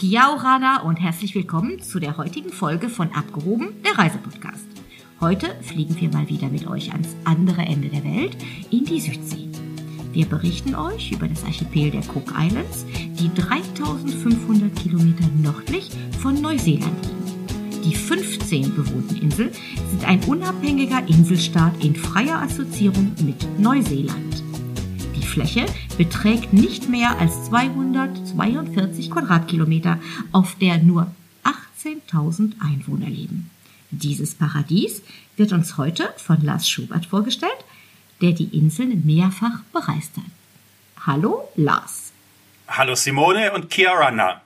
[0.00, 4.64] Kia Orana und herzlich willkommen zu der heutigen Folge von Abgehoben, der Reisepodcast.
[5.20, 8.34] Heute fliegen wir mal wieder mit euch ans andere Ende der Welt,
[8.70, 9.50] in die Südsee.
[10.14, 16.96] Wir berichten euch über das Archipel der Cook Islands, die 3500 Kilometer nördlich von Neuseeland
[17.04, 17.82] liegen.
[17.84, 19.50] Die 15 bewohnten Inseln
[19.90, 24.49] sind ein unabhängiger Inselstaat in freier Assoziierung mit Neuseeland.
[25.30, 25.64] Fläche
[25.96, 30.00] beträgt nicht mehr als 242 Quadratkilometer,
[30.32, 31.06] auf der nur
[31.44, 33.50] 18.000 Einwohner leben.
[33.92, 35.02] Dieses Paradies
[35.36, 37.64] wird uns heute von Lars Schubert vorgestellt,
[38.20, 40.24] der die Inseln mehrfach bereist hat.
[41.06, 42.12] Hallo Lars.
[42.68, 44.42] Hallo Simone und Kiarana.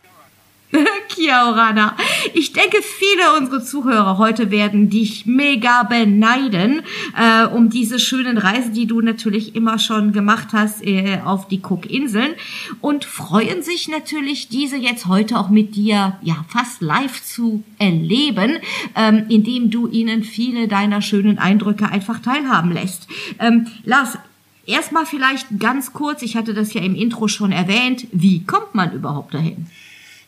[1.09, 1.96] Kia Orana.
[2.33, 6.83] Ich denke, viele unserer Zuhörer heute werden dich mega beneiden
[7.16, 11.60] äh, um diese schönen Reisen, die du natürlich immer schon gemacht hast äh, auf die
[11.62, 12.34] Cookinseln
[12.80, 18.59] und freuen sich natürlich, diese jetzt heute auch mit dir ja fast live zu erleben,
[18.97, 23.06] ähm, indem du ihnen viele deiner schönen Eindrücke einfach teilhaben lässt.
[23.38, 24.19] Ähm, Lars,
[24.66, 28.92] erstmal vielleicht ganz kurz, ich hatte das ja im Intro schon erwähnt, wie kommt man
[28.92, 29.66] überhaupt dahin?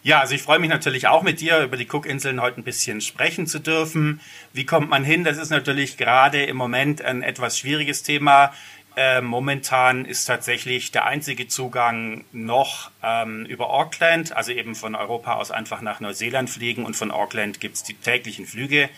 [0.06, 3.00] Ja, also ich freue mich natürlich auch mit dir über die Cookinseln heute ein bisschen
[3.00, 4.20] sprechen zu dürfen.
[4.52, 5.24] Wie kommt man hin?
[5.24, 8.52] Das ist natürlich gerade im Moment ein etwas schwieriges Thema.
[8.94, 15.34] Äh, momentan ist tatsächlich der einzige Zugang noch ähm, über Auckland, also eben von Europa
[15.34, 18.88] aus einfach nach Neuseeland fliegen und von Auckland gibt's die täglichen Flüge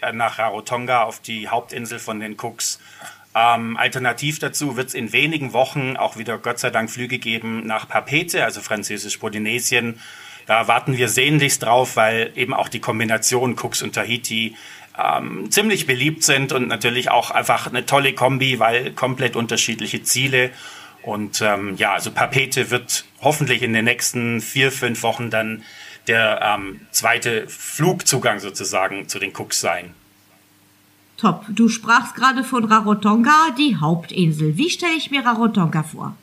[0.00, 2.78] äh, nach Rarotonga auf die Hauptinsel von den Cooks.
[3.34, 7.66] Ähm, alternativ dazu wird es in wenigen Wochen auch wieder Gott sei Dank Flüge geben
[7.66, 9.98] nach Papete, also französisch-Polynesien
[10.52, 14.54] da warten wir sehnlichst drauf, weil eben auch die Kombination Cooks und Tahiti
[15.02, 20.50] ähm, ziemlich beliebt sind und natürlich auch einfach eine tolle Kombi, weil komplett unterschiedliche Ziele.
[21.00, 25.62] Und ähm, ja, also Papete wird hoffentlich in den nächsten vier, fünf Wochen dann
[26.06, 29.94] der ähm, zweite Flugzugang sozusagen zu den Cooks sein.
[31.16, 31.46] Top.
[31.48, 34.58] Du sprachst gerade von Rarotonga, die Hauptinsel.
[34.58, 36.14] Wie stelle ich mir Rarotonga vor?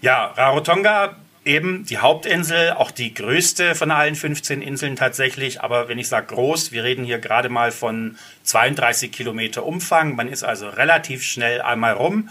[0.00, 5.60] Ja, Rarotonga eben die Hauptinsel, auch die größte von allen 15 Inseln tatsächlich.
[5.60, 10.16] Aber wenn ich sage groß, wir reden hier gerade mal von 32 Kilometer Umfang.
[10.16, 12.30] Man ist also relativ schnell einmal rum.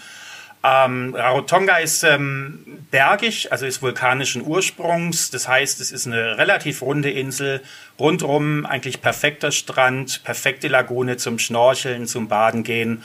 [0.65, 5.29] Ähm, Rarotonga ist ähm, bergig, also ist vulkanischen Ursprungs.
[5.29, 7.61] Das heißt, es ist eine relativ runde Insel.
[7.99, 13.03] Rundrum eigentlich perfekter Strand, perfekte Lagune zum Schnorcheln, zum Baden gehen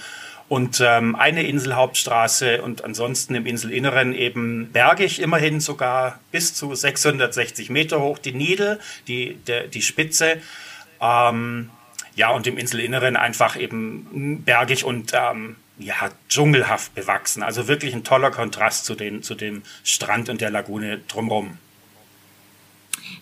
[0.49, 7.71] und ähm, eine Inselhauptstraße und ansonsten im Inselinneren eben bergig, immerhin sogar bis zu 660
[7.71, 10.39] Meter hoch die Niedel, die, der, die Spitze.
[11.01, 11.71] Ähm,
[12.15, 15.95] ja, und im Inselinneren einfach eben bergig und ähm, ja,
[16.29, 17.43] dschungelhaft bewachsen.
[17.43, 21.59] Also wirklich ein toller Kontrast zu, den, zu dem Strand und der Lagune drumherum.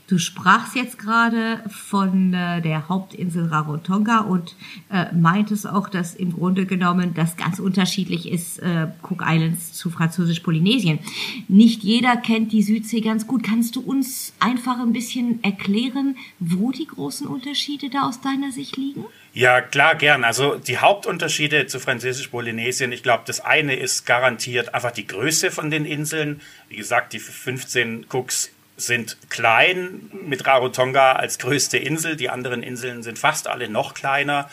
[0.08, 4.54] Du sprachst jetzt gerade von äh, der Hauptinsel Rarotonga und
[4.92, 9.90] äh, meintest auch, dass im Grunde genommen das ganz unterschiedlich ist, äh, Cook Islands zu
[9.90, 11.00] Französisch-Polynesien.
[11.48, 13.42] Nicht jeder kennt die Südsee ganz gut.
[13.42, 18.76] Kannst du uns einfach ein bisschen erklären, wo die großen Unterschiede da aus deiner Sicht
[18.76, 19.04] liegen?
[19.32, 20.24] Ja, klar, gern.
[20.24, 25.70] Also die Hauptunterschiede zu Französisch-Polynesien, ich glaube, das eine ist garantiert einfach die Größe von
[25.70, 26.40] den Inseln.
[26.68, 32.16] Wie gesagt, die 15 Cooks sind klein mit Rarotonga als größte Insel.
[32.16, 34.48] Die anderen Inseln sind fast alle noch kleiner.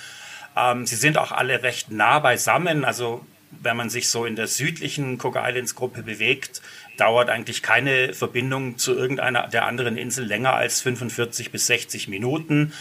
[0.55, 2.85] Ähm, sie sind auch alle recht nah beisammen.
[2.85, 3.25] Also
[3.61, 6.61] wenn man sich so in der südlichen Cook Islands Gruppe bewegt,
[6.97, 12.73] dauert eigentlich keine Verbindung zu irgendeiner der anderen Insel länger als 45 bis 60 Minuten.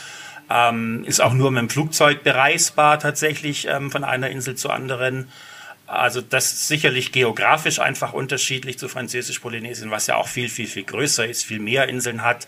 [0.50, 5.28] Ähm, ist auch nur mit dem Flugzeug bereisbar tatsächlich ähm, von einer Insel zur anderen.
[5.86, 10.84] Also das ist sicherlich geografisch einfach unterschiedlich zu Französisch-Polynesien, was ja auch viel, viel, viel
[10.84, 12.46] größer ist, viel mehr Inseln hat.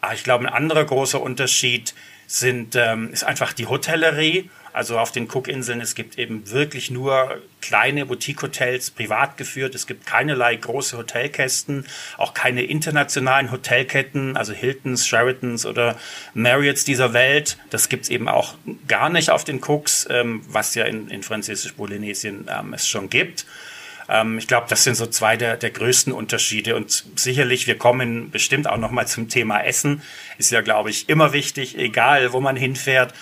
[0.00, 1.94] Aber ich glaube, ein anderer großer Unterschied
[2.26, 4.50] sind, ähm, ist einfach die Hotellerie.
[4.78, 9.74] Also auf den Cookinseln, es gibt eben wirklich nur kleine Boutique-Hotels, privat geführt.
[9.74, 11.84] Es gibt keinerlei große Hotelkästen,
[12.16, 15.98] auch keine internationalen Hotelketten, also Hiltons, Sheratons oder
[16.32, 17.58] Marriotts dieser Welt.
[17.70, 18.54] Das gibt's eben auch
[18.86, 23.46] gar nicht auf den Cooks, ähm, was ja in, in Französisch-Polynesien ähm, es schon gibt
[24.08, 26.76] ähm, ich glaube, das sind so zwei der, der größten Unterschiede.
[26.76, 30.02] Und sicherlich, wir kommen bestimmt auch noch mal zum Thema Essen.
[30.38, 33.12] Ist ja, glaube ich, immer wichtig, egal wo man hinfährt.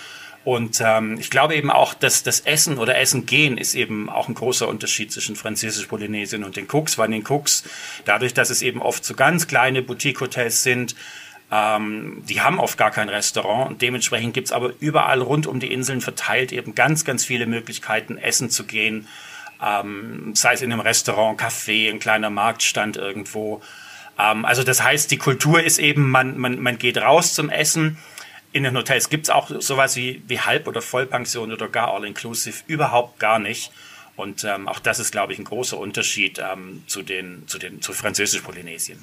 [0.46, 4.28] Und ähm, ich glaube eben auch, dass das Essen oder Essen gehen ist eben auch
[4.28, 7.64] ein großer Unterschied zwischen Französisch-Polynesien und den Cooks, weil in den Cooks,
[8.04, 10.94] dadurch, dass es eben oft so ganz kleine Boutique-Hotels sind,
[11.50, 15.72] ähm, die haben oft gar kein Restaurant und dementsprechend gibt's aber überall rund um die
[15.72, 19.08] Inseln verteilt eben ganz, ganz viele Möglichkeiten, essen zu gehen,
[19.60, 23.62] ähm, sei es in einem Restaurant, Café, ein kleiner Marktstand irgendwo.
[24.16, 27.99] Ähm, also das heißt, die Kultur ist eben, man, man, man geht raus zum Essen.
[28.52, 32.62] In den Hotels gibt es auch sowas wie, wie Halb- oder Vollpension oder gar All-Inclusive
[32.66, 33.70] überhaupt gar nicht.
[34.16, 37.82] Und ähm, auch das ist, glaube ich, ein großer Unterschied ähm, zu den, zu den,
[37.82, 38.98] zu Französisch-Polynesien.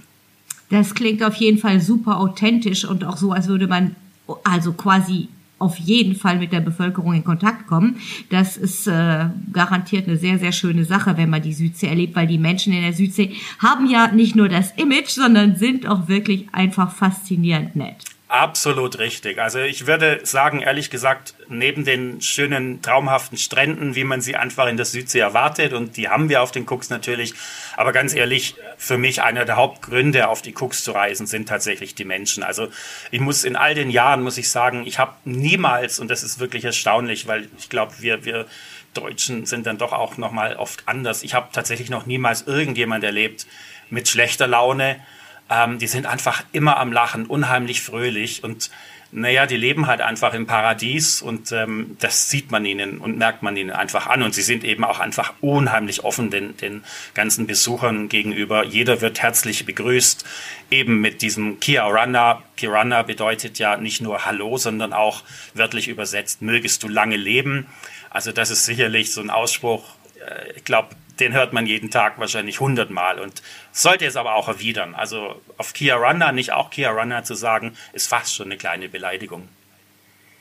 [0.69, 3.95] Das klingt auf jeden Fall super authentisch und auch so, als würde man
[4.43, 5.27] also quasi
[5.59, 7.97] auf jeden Fall mit der Bevölkerung in Kontakt kommen.
[8.29, 12.27] Das ist äh, garantiert eine sehr, sehr schöne Sache, wenn man die Südsee erlebt, weil
[12.27, 16.47] die Menschen in der Südsee haben ja nicht nur das Image, sondern sind auch wirklich
[16.51, 18.03] einfach faszinierend nett.
[18.33, 19.37] Absolut richtig.
[19.37, 24.65] Also ich würde sagen, ehrlich gesagt, neben den schönen, traumhaften Stränden, wie man sie einfach
[24.65, 27.35] in der Südsee erwartet, und die haben wir auf den Cooks natürlich,
[27.77, 31.93] aber ganz ehrlich, für mich einer der Hauptgründe, auf die Cooks zu reisen, sind tatsächlich
[31.93, 32.41] die Menschen.
[32.41, 32.69] Also
[33.11, 36.39] ich muss in all den Jahren, muss ich sagen, ich habe niemals, und das ist
[36.39, 38.47] wirklich erstaunlich, weil ich glaube, wir, wir
[38.95, 41.21] Deutschen sind dann doch auch nochmal oft anders.
[41.21, 43.45] Ich habe tatsächlich noch niemals irgendjemand erlebt
[43.91, 44.99] mit schlechter Laune,
[45.49, 48.69] ähm, die sind einfach immer am Lachen, unheimlich fröhlich und
[49.15, 53.43] naja, die leben halt einfach im Paradies und ähm, das sieht man ihnen und merkt
[53.43, 54.23] man ihnen einfach an.
[54.23, 58.65] Und sie sind eben auch einfach unheimlich offen den, den ganzen Besuchern gegenüber.
[58.65, 60.25] Jeder wird herzlich begrüßt,
[60.71, 62.41] eben mit diesem Kia Orana.
[62.57, 65.21] Kirana bedeutet ja nicht nur Hallo, sondern auch
[65.53, 67.67] wörtlich übersetzt, mögest du lange leben.
[68.09, 69.83] Also das ist sicherlich so ein Ausspruch,
[70.27, 74.47] äh, ich glaube, den hört man jeden Tag wahrscheinlich hundertmal und sollte es aber auch
[74.47, 74.95] erwidern.
[74.95, 78.89] Also auf Kia Runner nicht auch Kia Runner zu sagen, ist fast schon eine kleine
[78.89, 79.47] Beleidigung.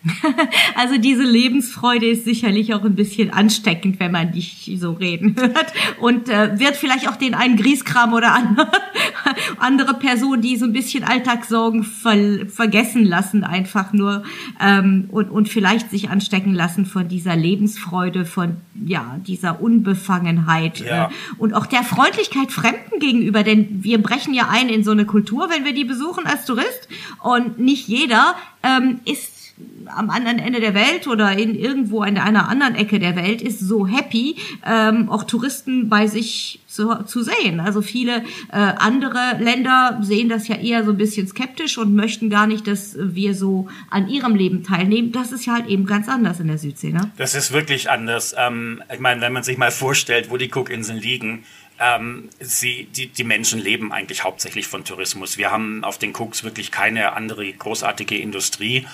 [0.75, 5.73] Also diese Lebensfreude ist sicherlich auch ein bisschen ansteckend, wenn man dich so reden hört.
[6.01, 8.71] Und äh, wird vielleicht auch den einen Grieskram oder andere,
[9.59, 14.23] andere Person, die so ein bisschen Alltagssorgen ver vergessen lassen, einfach nur
[14.61, 21.07] ähm, und, und vielleicht sich anstecken lassen von dieser Lebensfreude, von ja dieser Unbefangenheit ja.
[21.07, 21.09] äh,
[21.39, 25.49] und auch der Freundlichkeit Fremden gegenüber, denn wir brechen ja ein in so eine Kultur,
[25.51, 26.89] wenn wir die besuchen als Tourist.
[27.23, 29.32] Und nicht jeder ähm, ist
[29.87, 33.61] am anderen Ende der Welt oder in irgendwo in einer anderen Ecke der Welt ist
[33.61, 34.37] so happy,
[34.67, 37.61] ähm, auch Touristen bei sich zu, zu sehen.
[37.61, 42.31] Also viele äh, andere Länder sehen das ja eher so ein bisschen skeptisch und möchten
[42.31, 45.13] gar nicht, dass wir so an ihrem Leben teilnehmen.
[45.13, 46.93] Das ist ja halt eben ganz anders in der Südsee.
[46.93, 47.11] Ne?
[47.17, 48.35] Das ist wirklich anders.
[48.39, 51.45] Ähm, ich meine, wenn man sich mal vorstellt, wo die Cookinseln liegen,
[51.83, 55.37] ähm, sie, die, die Menschen leben eigentlich hauptsächlich von Tourismus.
[55.37, 58.87] Wir haben auf den Cooks wirklich keine andere großartige Industrie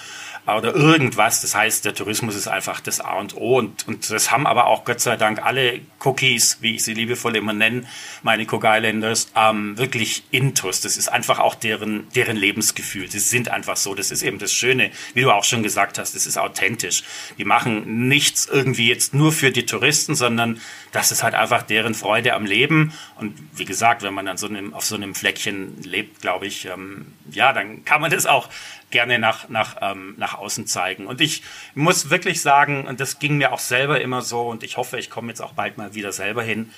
[0.57, 1.43] oder irgendwas.
[1.43, 3.59] Das heißt, der Tourismus ist einfach das A und O.
[3.59, 7.37] Und, und das haben aber auch Gott sei Dank alle Cookies, wie ich sie liebevoll
[7.37, 7.85] immer nenne,
[8.23, 10.81] meine Cook Islanders, ähm, wirklich intus.
[10.81, 13.11] Das ist einfach auch deren, deren Lebensgefühl.
[13.11, 13.95] Sie sind einfach so.
[13.95, 17.03] Das ist eben das Schöne, wie du auch schon gesagt hast, das ist authentisch.
[17.37, 20.61] Die machen nichts irgendwie jetzt nur für die Touristen, sondern
[20.93, 22.78] das ist halt einfach deren Freude am Leben.
[23.17, 26.67] Und wie gesagt, wenn man dann so einem, auf so einem Fleckchen lebt, glaube ich,
[26.67, 28.49] ähm, ja, dann kann man das auch
[28.91, 31.07] gerne nach, nach, ähm, nach außen zeigen.
[31.07, 31.43] Und ich
[31.75, 35.11] muss wirklich sagen, und das ging mir auch selber immer so, und ich hoffe, ich
[35.11, 36.71] komme jetzt auch bald mal wieder selber hin,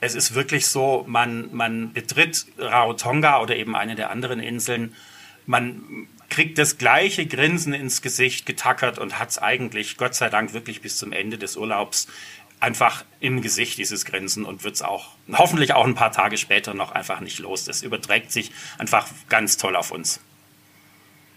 [0.00, 4.94] es ist wirklich so, man, man betritt Rarotonga oder eben eine der anderen Inseln,
[5.46, 10.52] man kriegt das gleiche Grinsen ins Gesicht getackert und hat es eigentlich, Gott sei Dank,
[10.52, 12.08] wirklich bis zum Ende des Urlaubs
[12.64, 16.72] einfach im Gesicht, dieses Grinsen, und wird es auch hoffentlich auch ein paar Tage später
[16.72, 17.64] noch einfach nicht los.
[17.64, 20.20] Das überträgt sich einfach ganz toll auf uns.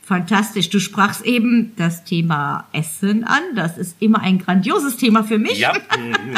[0.07, 0.69] Fantastisch.
[0.69, 3.41] Du sprachst eben das Thema Essen an.
[3.55, 5.57] Das ist immer ein grandioses Thema für mich.
[5.57, 5.74] Ja,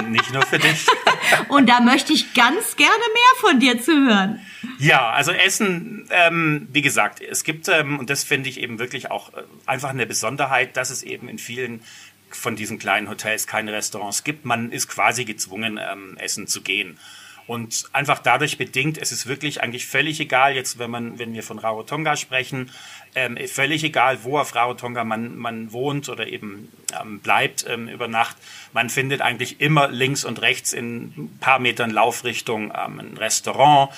[0.07, 0.87] nicht nur für dich.
[1.49, 4.39] Und da möchte ich ganz gerne mehr von dir zu hören.
[4.79, 9.11] Ja, also Essen, ähm, wie gesagt, es gibt, ähm, und das finde ich eben wirklich
[9.11, 11.81] auch äh, einfach eine Besonderheit, dass es eben in vielen
[12.31, 14.45] von diesen kleinen Hotels keine Restaurants gibt.
[14.45, 16.97] Man ist quasi gezwungen, ähm, essen zu gehen.
[17.49, 21.41] Und einfach dadurch bedingt, es ist wirklich eigentlich völlig egal, jetzt wenn man, wenn wir
[21.41, 22.69] von Rarotonga sprechen,
[23.15, 26.71] ähm, völlig egal, wo auf Rarotonga man, man wohnt oder eben
[27.01, 28.37] ähm, bleibt ähm, über Nacht.
[28.71, 33.89] Man findet eigentlich immer links und rechts in ein paar Metern Laufrichtung ähm, ein Restaurant.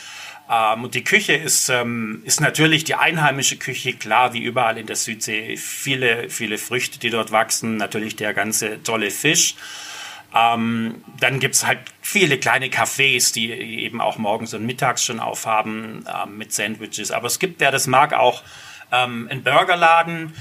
[0.52, 4.86] Ähm, und die Küche ist, ähm, ist natürlich die einheimische Küche, klar, wie überall in
[4.86, 5.56] der Südsee.
[5.56, 9.56] Viele, viele Früchte, die dort wachsen, natürlich der ganze tolle Fisch.
[10.36, 16.06] Ähm, dann gibt's halt viele kleine Cafés, die eben auch morgens und mittags schon aufhaben
[16.08, 17.12] ähm, mit Sandwiches.
[17.12, 18.44] Aber es gibt, wer das mag, auch
[18.92, 20.34] ähm, einen Burgerladen.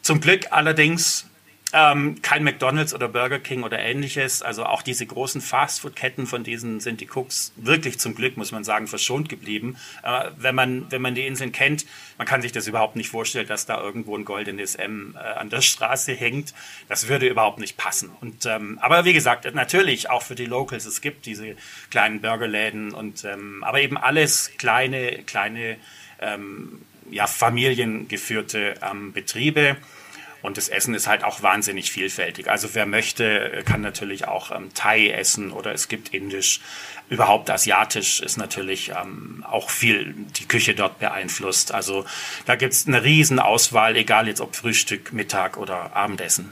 [0.00, 1.28] Zum Glück allerdings
[1.74, 4.42] Ähm, kein McDonald's oder Burger King oder ähnliches.
[4.42, 8.62] Also auch diese großen Fastfood-Ketten, von diesen sind die Cooks wirklich zum Glück, muss man
[8.62, 9.76] sagen, verschont geblieben.
[10.02, 11.86] Äh, wenn, man, wenn man die Inseln kennt,
[12.18, 15.48] man kann sich das überhaupt nicht vorstellen, dass da irgendwo ein goldenes M äh, an
[15.48, 16.52] der Straße hängt.
[16.88, 18.10] Das würde überhaupt nicht passen.
[18.20, 21.56] Und, ähm, aber wie gesagt, natürlich auch für die Locals, es gibt diese
[21.90, 25.78] kleinen Burgerläden und ähm, aber eben alles kleine, kleine
[26.20, 29.76] ähm, ja, familiengeführte ähm, Betriebe.
[30.42, 32.50] Und das Essen ist halt auch wahnsinnig vielfältig.
[32.50, 36.60] Also wer möchte, kann natürlich auch ähm, Thai essen oder es gibt Indisch.
[37.08, 41.72] Überhaupt Asiatisch ist natürlich ähm, auch viel die Küche dort beeinflusst.
[41.72, 42.04] Also
[42.44, 46.50] da gibt's eine riesen Auswahl, egal jetzt ob Frühstück, Mittag oder Abendessen.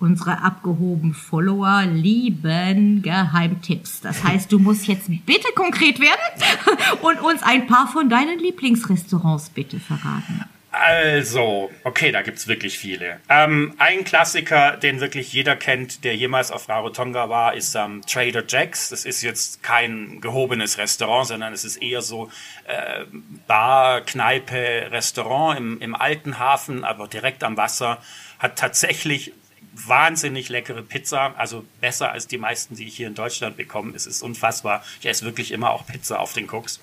[0.00, 4.00] Unsere abgehoben Follower lieben Geheimtipps.
[4.00, 6.44] Das heißt, du musst jetzt bitte konkret werden
[7.02, 10.44] und uns ein paar von deinen Lieblingsrestaurants bitte verraten.
[10.80, 13.20] Also, okay, da gibt's wirklich viele.
[13.28, 18.44] Ähm, ein Klassiker, den wirklich jeder kennt, der jemals auf Rarotonga war, ist ähm, Trader
[18.46, 18.90] Jack's.
[18.90, 22.30] Das ist jetzt kein gehobenes Restaurant, sondern es ist eher so
[22.66, 23.04] äh,
[23.48, 28.00] Bar, Kneipe, Restaurant im, im alten Hafen, aber direkt am Wasser.
[28.38, 29.32] Hat tatsächlich
[29.86, 33.94] wahnsinnig leckere Pizza, also besser als die meisten, die ich hier in Deutschland bekomme.
[33.94, 34.84] Es ist unfassbar.
[35.00, 36.80] Ich esse wirklich immer auch Pizza auf den Cooks.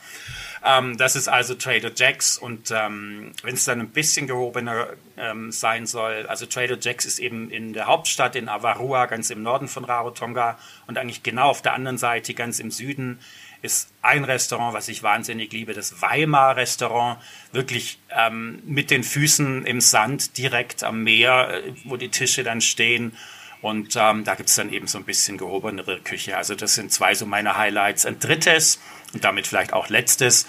[0.64, 5.52] Ähm, das ist also Trader Jack's und ähm, wenn es dann ein bisschen gehobener ähm,
[5.52, 9.68] sein soll, also Trader Jack's ist eben in der Hauptstadt in Avarua, ganz im Norden
[9.68, 13.20] von Rarotonga und eigentlich genau auf der anderen Seite, ganz im Süden,
[13.66, 17.20] ist ein Restaurant, was ich wahnsinnig liebe, das Weimar Restaurant,
[17.52, 22.62] wirklich ähm, mit den Füßen im Sand direkt am Meer, äh, wo die Tische dann
[22.62, 23.18] stehen.
[23.62, 26.38] Und ähm, da es dann eben so ein bisschen gehobenere Küche.
[26.38, 28.06] Also das sind zwei so meine Highlights.
[28.06, 28.80] Ein drittes
[29.14, 30.46] und damit vielleicht auch letztes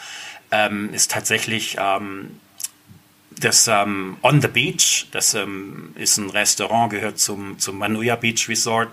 [0.51, 2.39] ähm, ist tatsächlich ähm,
[3.39, 5.07] das ähm, On the Beach.
[5.13, 8.91] Das ähm, ist ein Restaurant, gehört zum, zum Manuya Beach Resort.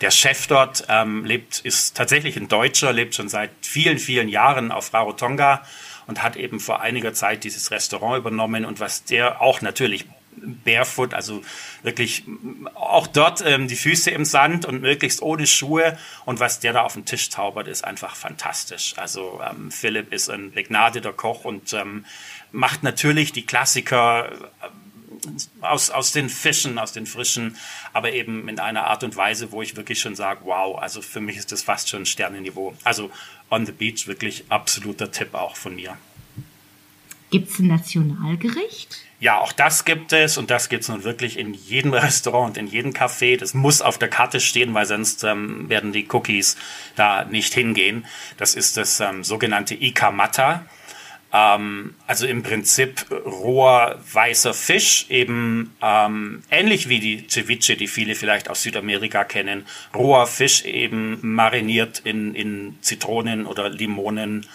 [0.00, 4.70] Der Chef dort ähm, lebt, ist tatsächlich ein Deutscher, lebt schon seit vielen, vielen Jahren
[4.70, 5.62] auf Rarotonga
[6.06, 11.14] und hat eben vor einiger Zeit dieses Restaurant übernommen und was der auch natürlich barefoot,
[11.14, 11.42] also
[11.82, 12.24] wirklich
[12.74, 15.98] auch dort ähm, die Füße im Sand und möglichst ohne Schuhe.
[16.24, 18.94] Und was der da auf den Tisch zaubert, ist einfach fantastisch.
[18.96, 22.04] Also ähm, Philipp ist ein begnadeter Koch und ähm,
[22.52, 24.30] macht natürlich die Klassiker
[25.60, 27.56] aus, aus den Fischen, aus den frischen,
[27.92, 31.20] aber eben in einer Art und Weise, wo ich wirklich schon sage, wow, also für
[31.20, 32.74] mich ist das fast schon Sternenniveau.
[32.84, 33.10] Also
[33.50, 35.96] on the beach wirklich absoluter Tipp auch von mir.
[37.30, 39.02] Gibt es ein Nationalgericht?
[39.18, 42.58] Ja, auch das gibt es und das gibt es nun wirklich in jedem Restaurant und
[42.58, 43.36] in jedem Café.
[43.38, 46.56] Das muss auf der Karte stehen, weil sonst ähm, werden die Cookies
[46.94, 48.06] da nicht hingehen.
[48.36, 50.66] Das ist das ähm, sogenannte Ikamata.
[51.36, 58.14] Ähm, also im Prinzip roher weißer Fisch, eben ähm, ähnlich wie die Ceviche, die viele
[58.14, 59.66] vielleicht aus Südamerika kennen.
[59.94, 64.46] Roher Fisch eben mariniert in, in Zitronen oder Limonen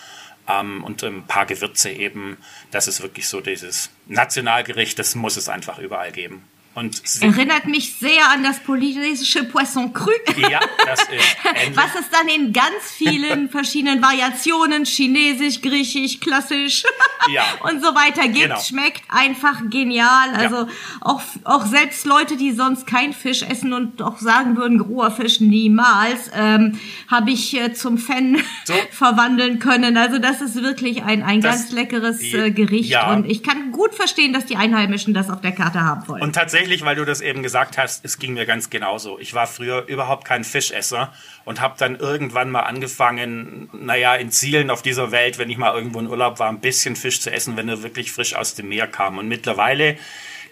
[0.50, 2.38] ähm, und ein paar Gewürze eben.
[2.72, 6.42] Das ist wirklich so dieses Nationalgericht, das muss es einfach überall geben.
[6.74, 10.10] Und Erinnert mich sehr an das polynesische Poisson cru.
[10.50, 11.12] Ja, das ist.
[11.12, 11.76] Ähnlich.
[11.76, 16.84] Was es dann in ganz vielen verschiedenen Variationen, chinesisch, griechisch, klassisch
[17.30, 17.44] ja.
[17.70, 18.46] und so weiter gibt.
[18.46, 18.60] Genau.
[18.62, 20.30] Schmeckt einfach genial.
[20.34, 20.68] Also ja.
[21.02, 25.42] auch, auch selbst Leute, die sonst kein Fisch essen und doch sagen würden, roher Fisch
[25.42, 28.74] niemals, ähm, habe ich äh, zum Fan so.
[28.92, 29.98] verwandeln können.
[29.98, 32.92] Also das ist wirklich ein, ein das, ganz leckeres äh, Gericht.
[32.92, 33.12] Ja.
[33.12, 36.22] Und ich kann gut verstehen, dass die Einheimischen das auf der Karte haben wollen.
[36.22, 39.18] Und tatsächlich tatsächlich, weil du das eben gesagt hast, es ging mir ganz genauso.
[39.18, 41.12] Ich war früher überhaupt kein Fischesser
[41.44, 45.74] und habe dann irgendwann mal angefangen, naja, in Zielen auf dieser Welt, wenn ich mal
[45.74, 48.70] irgendwo in Urlaub war, ein bisschen Fisch zu essen, wenn er wirklich frisch aus dem
[48.70, 49.18] Meer kam.
[49.18, 49.98] Und mittlerweile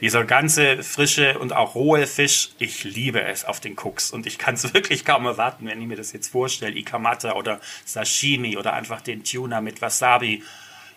[0.01, 4.39] dieser ganze frische und auch rohe Fisch, ich liebe es auf den Cooks und ich
[4.39, 8.73] kann es wirklich kaum erwarten, wenn ich mir das jetzt vorstelle, Ikamata oder Sashimi oder
[8.73, 10.41] einfach den Tuna mit Wasabi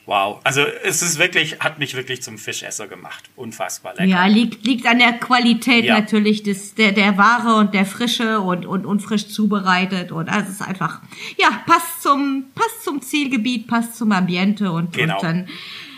[0.05, 3.31] Wow, also es ist wirklich, hat mich wirklich zum Fischesser gemacht.
[3.37, 4.07] Unfassbar lecker.
[4.07, 5.99] Ja, liegt, liegt an der Qualität ja.
[5.99, 10.11] natürlich des, der, der Ware und der Frische und, und, und frisch zubereitet.
[10.11, 11.01] Und also es ist einfach,
[11.39, 15.17] ja, passt zum, passt zum Zielgebiet, passt zum Ambiente und, genau.
[15.17, 15.49] und dann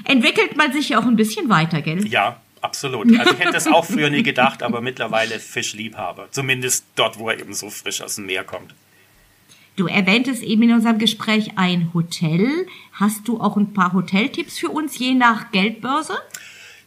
[0.05, 2.07] entwickelt man sich auch ein bisschen weiter, gell?
[2.07, 3.19] Ja, absolut.
[3.19, 6.29] Also ich hätte das auch früher nie gedacht, aber mittlerweile Fischliebhaber.
[6.31, 8.75] Zumindest dort, wo er eben so frisch aus dem Meer kommt.
[9.77, 12.67] Du erwähntest eben in unserem Gespräch ein Hotel.
[12.93, 16.17] Hast du auch ein paar Hoteltipps für uns, je nach Geldbörse?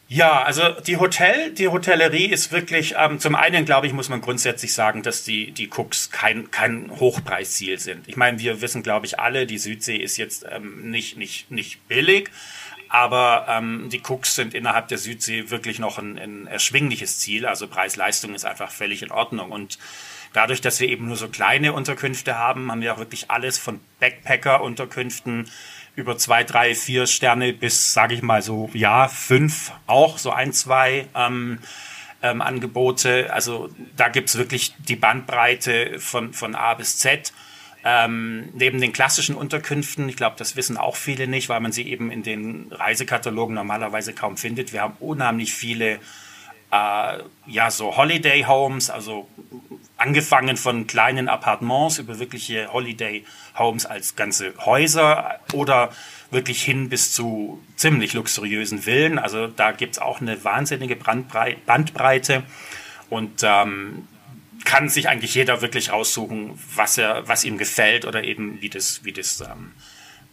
[0.09, 4.21] Ja, also die Hotel, die Hotellerie ist wirklich, ähm, zum einen glaube ich, muss man
[4.21, 8.07] grundsätzlich sagen, dass die, die Cooks kein, kein Hochpreisziel sind.
[8.07, 11.85] Ich meine, wir wissen, glaube ich, alle, die Südsee ist jetzt ähm, nicht, nicht, nicht
[11.89, 12.29] billig,
[12.89, 17.45] Aber ähm, die Cooks sind innerhalb der Südsee wirklich noch ein, ein erschwingliches Ziel.
[17.45, 19.51] Also Preis-Leistung ist einfach völlig in Ordnung.
[19.51, 19.77] Und
[20.33, 23.79] dadurch, dass wir eben nur so kleine Unterkünfte haben, haben wir auch wirklich alles von
[23.99, 25.49] Backpacker-Unterkünften
[25.95, 30.53] über zwei, drei, vier Sterne bis, sage ich mal so, ja, fünf auch, so ein,
[30.53, 31.59] zwei ähm,
[32.21, 33.33] ähm, Angebote.
[33.33, 37.33] Also da gibt's wirklich die Bandbreite von, von A bis Z.
[37.83, 41.87] Ähm, neben den klassischen Unterkünften, ich glaube, das wissen auch viele nicht, weil man sie
[41.89, 44.73] eben in den Reisekatalogen normalerweise kaum findet.
[44.73, 45.99] Wir haben unheimlich viele
[46.71, 47.17] äh,
[47.47, 49.27] ja so Holiday Homes, also
[49.97, 53.25] angefangen von kleinen Appartements über wirkliche Holiday
[53.57, 55.91] Homes als ganze Häuser oder
[56.31, 59.17] wirklich hin bis zu ziemlich luxuriösen Villen.
[59.19, 62.43] Also da gibt's auch eine wahnsinnige Bandbreite
[63.09, 64.07] und ähm,
[64.65, 69.03] kann sich eigentlich jeder wirklich raussuchen, was er, was ihm gefällt oder eben wie das,
[69.03, 69.71] wie das ähm,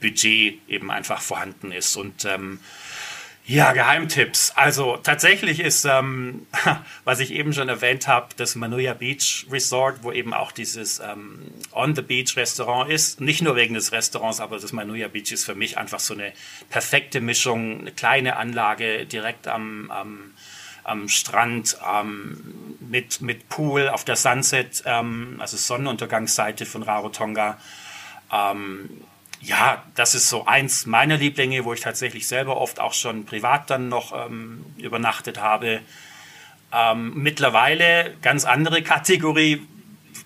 [0.00, 1.96] Budget eben einfach vorhanden ist.
[1.96, 2.58] Und ähm,
[3.46, 4.52] ja, Geheimtipps.
[4.56, 6.46] Also tatsächlich ist, ähm,
[7.04, 11.42] was ich eben schon erwähnt habe, das Manuya Beach Resort, wo eben auch dieses ähm,
[11.72, 13.20] On the Beach Restaurant ist.
[13.20, 16.32] Nicht nur wegen des Restaurants, aber das Manuya Beach ist für mich einfach so eine
[16.70, 20.32] perfekte Mischung, eine kleine Anlage direkt am, am,
[20.82, 27.58] am Strand ähm, mit, mit Pool auf der Sunset, ähm, also Sonnenuntergangsseite von Rarotonga.
[28.32, 29.02] Ähm,
[29.44, 33.68] ja, das ist so eins meiner Lieblinge, wo ich tatsächlich selber oft auch schon privat
[33.68, 35.80] dann noch ähm, übernachtet habe.
[36.72, 39.60] Ähm, mittlerweile ganz andere Kategorie,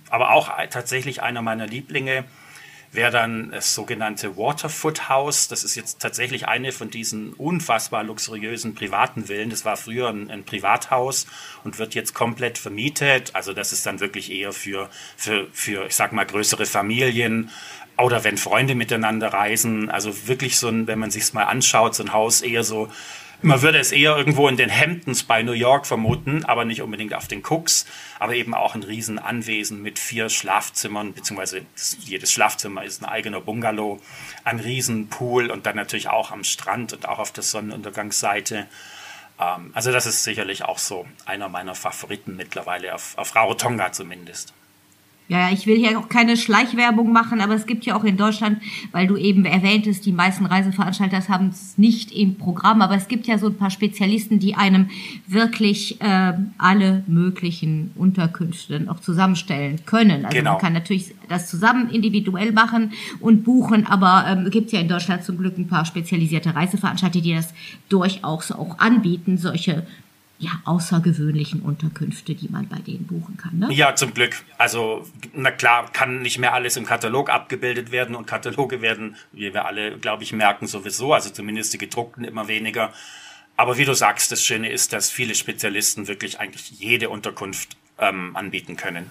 [0.09, 2.25] aber auch tatsächlich einer meiner Lieblinge
[2.93, 5.49] wäre dann das sogenannte Waterfoot House.
[5.49, 9.51] Das ist jetzt tatsächlich eine von diesen unfassbar luxuriösen privaten Villen.
[9.51, 11.27] Das war früher ein, ein, Privathaus
[11.65, 13.35] und wird jetzt komplett vermietet.
[13.35, 17.51] Also das ist dann wirklich eher für, für, für ich sag mal, größere Familien
[17.99, 22.05] oder wenn Freunde miteinander reisen, also wirklich so ein, wenn man sich's mal anschaut, so
[22.05, 22.89] ein Haus eher so,
[23.41, 27.15] man würde es eher irgendwo in den Hamptons bei New York vermuten, aber nicht unbedingt
[27.15, 27.87] auf den Cooks,
[28.19, 31.63] aber eben auch ein riesen Anwesen mit vier Schlafzimmern, beziehungsweise
[32.01, 34.01] jedes Schlafzimmer ist ein eigener Bungalow,
[34.45, 38.67] ein riesen Pool und dann natürlich auch am Strand und auch auf der Sonnenuntergangsseite.
[39.41, 44.53] Ähm, also das ist sicherlich auch so einer meiner Favoriten mittlerweile, auf, auf Rarotonga zumindest.
[45.29, 48.63] Ja, ich will hier auch keine Schleichwerbung machen, aber es gibt ja auch in Deutschland,
[48.93, 53.27] weil du eben erwähntest, die meisten Reiseveranstalter haben es nicht im Programm, aber es gibt
[53.27, 54.89] ja so ein paar Spezialisten, die einem
[55.27, 60.25] wirklich äh, alle möglichen Unterkünfte auch zusammenstellen können.
[60.25, 60.53] Also genau.
[60.53, 65.25] man kann natürlich das zusammen individuell machen und buchen, aber ähm, gibt ja in Deutschland
[65.25, 67.53] zum Glück ein paar spezialisierte Reiseveranstalter, die das
[67.91, 69.87] durchaus auch anbieten, solche
[70.39, 73.59] ja, außergewöhnlichen Unterkünfte, die man bei denen buchen kann.
[73.59, 73.73] Ne?
[73.73, 74.37] Ja, zum Glück.
[74.57, 79.53] Also, na klar, kann nicht mehr alles im Katalog abgebildet werden und Kataloge werden, wie
[79.53, 82.93] wir alle, glaube ich, merken, sowieso, also zumindest die gedruckten immer weniger.
[83.57, 88.37] Aber wie du sagst, das Schöne ist, dass viele Spezialisten wirklich eigentlich jede Unterkunft ähm,
[88.37, 89.07] anbieten können.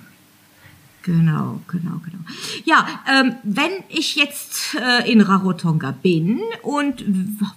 [1.07, 2.19] Genau, genau, genau.
[2.65, 7.01] Ja, ähm, wenn ich jetzt äh, in Rarotonga bin und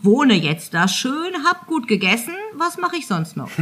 [0.03, 3.51] wohne jetzt da schön, hab gut gegessen, was mache ich sonst noch?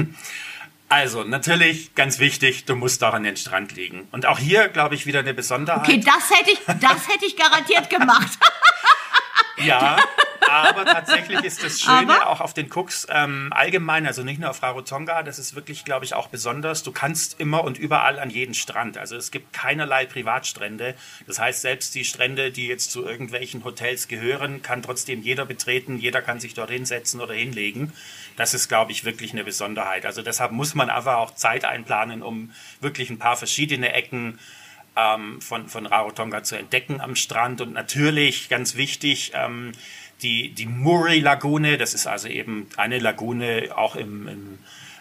[0.90, 4.09] Also, natürlich, ganz wichtig, du musst auch an den Strand liegen.
[4.11, 5.87] Und auch hier, glaube ich, wieder eine Besonderheit.
[5.87, 8.38] Okay, das hätte ich, das hätte ich garantiert gemacht.
[9.66, 9.98] ja,
[10.50, 12.30] aber tatsächlich ist das Schöne aber?
[12.30, 16.04] auch auf den Cooks ähm, allgemein, also nicht nur auf Rarotonga, das ist wirklich, glaube
[16.04, 16.82] ich, auch besonders.
[16.82, 18.98] Du kannst immer und überall an jeden Strand.
[18.98, 20.94] Also es gibt keinerlei Privatstrände.
[21.26, 25.98] Das heißt, selbst die Strände, die jetzt zu irgendwelchen Hotels gehören, kann trotzdem jeder betreten.
[25.98, 27.92] Jeder kann sich dort hinsetzen oder hinlegen.
[28.37, 30.06] Das ist, glaube ich, wirklich eine Besonderheit.
[30.06, 34.38] Also deshalb muss man einfach auch Zeit einplanen, um wirklich ein paar verschiedene Ecken
[34.98, 37.61] ähm, von, von Rarotonga zu entdecken am Strand.
[37.61, 39.72] Und natürlich, ganz wichtig, ähm,
[40.22, 44.59] die, die Murray-Lagune, das ist also eben eine Lagune auch im, im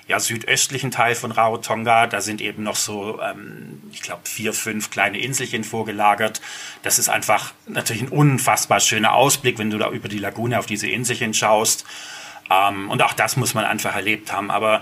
[0.08, 2.08] ja, südöstlichen Teil von Rarotonga.
[2.08, 6.42] Da sind eben noch so, ähm, ich glaube, vier, fünf kleine Inselchen vorgelagert.
[6.84, 10.66] Das ist einfach natürlich ein unfassbar schöner Ausblick, wenn du da über die Lagune auf
[10.66, 11.86] diese Inselchen schaust.
[12.50, 14.50] Ähm, und auch das muss man einfach erlebt haben.
[14.50, 14.82] Aber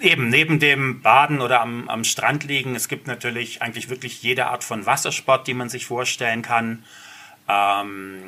[0.00, 4.46] eben neben dem Baden oder am, am Strand liegen, es gibt natürlich eigentlich wirklich jede
[4.46, 6.84] Art von Wassersport, die man sich vorstellen kann.
[7.48, 8.22] Ähm,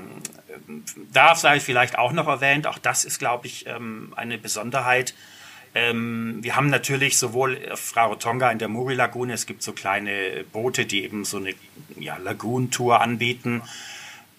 [1.13, 5.15] da sei vielleicht auch noch erwähnt, auch das ist, glaube ich, ähm, eine Besonderheit.
[5.75, 10.87] Ähm, wir haben natürlich sowohl auf Rarotonga in der Muri-Lagune, es gibt so kleine Boote,
[10.87, 11.55] die eben so eine
[11.97, 13.63] ja, Lagoon-Tour anbieten.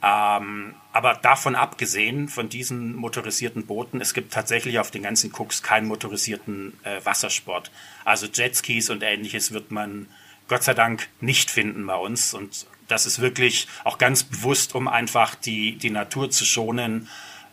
[0.04, 5.62] Ähm, aber davon abgesehen, von diesen motorisierten Booten, es gibt tatsächlich auf den ganzen Cooks
[5.62, 7.72] keinen motorisierten äh, Wassersport.
[8.04, 10.08] Also Jetskis und ähnliches wird man
[10.48, 12.34] Gott sei Dank nicht finden bei uns.
[12.34, 17.08] Und das ist wirklich auch ganz bewusst, um einfach die, die Natur zu schonen,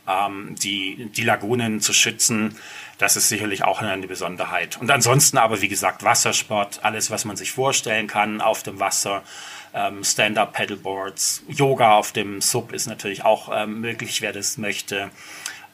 [0.08, 2.56] ähm, die, die Lagunen zu schützen.
[2.98, 4.76] Das ist sicherlich auch eine Besonderheit.
[4.80, 9.22] Und ansonsten aber, wie gesagt, Wassersport, alles, was man sich vorstellen kann auf dem Wasser.
[9.74, 15.10] Ähm, Stand-up Paddleboards, Yoga auf dem Sub ist natürlich auch ähm, möglich, wer das möchte.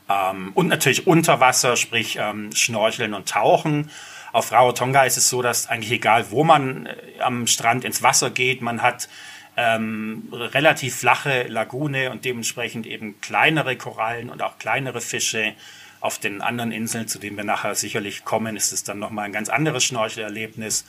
[0.09, 3.91] Ähm, und natürlich unter Wasser, sprich ähm, Schnorcheln und Tauchen.
[4.33, 8.31] Auf Rarotonga ist es so, dass eigentlich egal, wo man äh, am Strand ins Wasser
[8.31, 9.09] geht, man hat
[9.57, 15.55] ähm, relativ flache Lagune und dementsprechend eben kleinere Korallen und auch kleinere Fische.
[16.01, 19.33] Auf den anderen Inseln, zu denen wir nachher sicherlich kommen, ist es dann nochmal ein
[19.33, 20.85] ganz anderes Schnorchelerlebnis.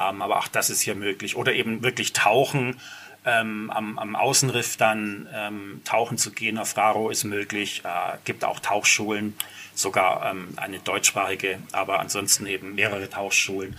[0.00, 1.36] Ähm, aber auch das ist hier möglich.
[1.36, 2.80] Oder eben wirklich tauchen.
[3.24, 7.82] Ähm, am, am Außenriff dann ähm, tauchen zu gehen auf Raro ist möglich.
[7.84, 9.34] Äh, gibt auch Tauchschulen,
[9.74, 13.76] sogar ähm, eine deutschsprachige, aber ansonsten eben mehrere Tauchschulen.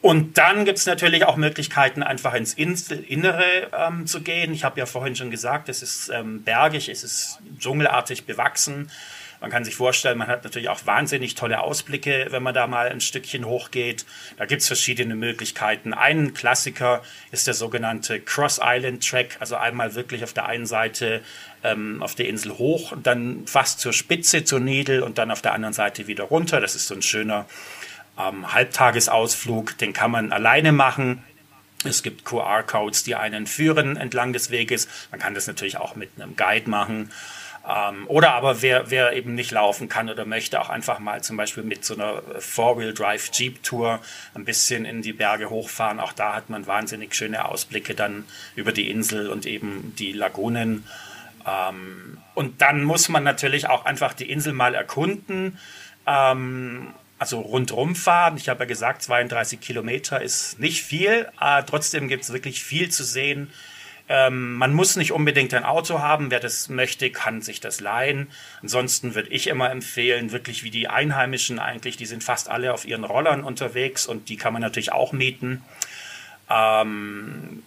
[0.00, 4.54] Und dann gibt es natürlich auch Möglichkeiten, einfach ins Inselinnere ähm, zu gehen.
[4.54, 8.90] Ich habe ja vorhin schon gesagt, es ist ähm, bergig, es ist dschungelartig bewachsen.
[9.40, 12.88] Man kann sich vorstellen, man hat natürlich auch wahnsinnig tolle Ausblicke, wenn man da mal
[12.88, 14.04] ein Stückchen hochgeht.
[14.36, 15.94] Da gibt es verschiedene Möglichkeiten.
[15.94, 21.22] Ein Klassiker ist der sogenannte Cross Island Track, also einmal wirklich auf der einen Seite
[21.62, 25.42] ähm, auf der Insel hoch und dann fast zur Spitze, zur Nedel und dann auf
[25.42, 26.60] der anderen Seite wieder runter.
[26.60, 27.46] Das ist so ein schöner
[28.18, 31.22] ähm, Halbtagesausflug, den kann man alleine machen.
[31.84, 34.88] Es gibt QR-Codes, die einen führen entlang des Weges.
[35.10, 37.10] Man kann das natürlich auch mit einem Guide machen.
[37.68, 41.36] Ähm, oder aber wer, wer eben nicht laufen kann oder möchte, auch einfach mal zum
[41.36, 44.00] Beispiel mit so einer Four-Wheel-Drive Jeep-Tour
[44.34, 46.00] ein bisschen in die Berge hochfahren.
[46.00, 48.24] Auch da hat man wahnsinnig schöne Ausblicke dann
[48.56, 50.84] über die Insel und eben die Lagunen.
[51.46, 55.58] Ähm, und dann muss man natürlich auch einfach die Insel mal erkunden.
[56.06, 58.36] Ähm, also rundrum fahren.
[58.36, 62.90] Ich habe ja gesagt, 32 Kilometer ist nicht viel, aber trotzdem gibt es wirklich viel
[62.90, 63.50] zu sehen.
[64.08, 66.30] Ähm, man muss nicht unbedingt ein Auto haben.
[66.30, 68.28] Wer das möchte, kann sich das leihen.
[68.62, 72.86] Ansonsten würde ich immer empfehlen, wirklich wie die Einheimischen eigentlich, die sind fast alle auf
[72.86, 75.62] ihren Rollern unterwegs und die kann man natürlich auch mieten.
[76.48, 77.62] Ähm,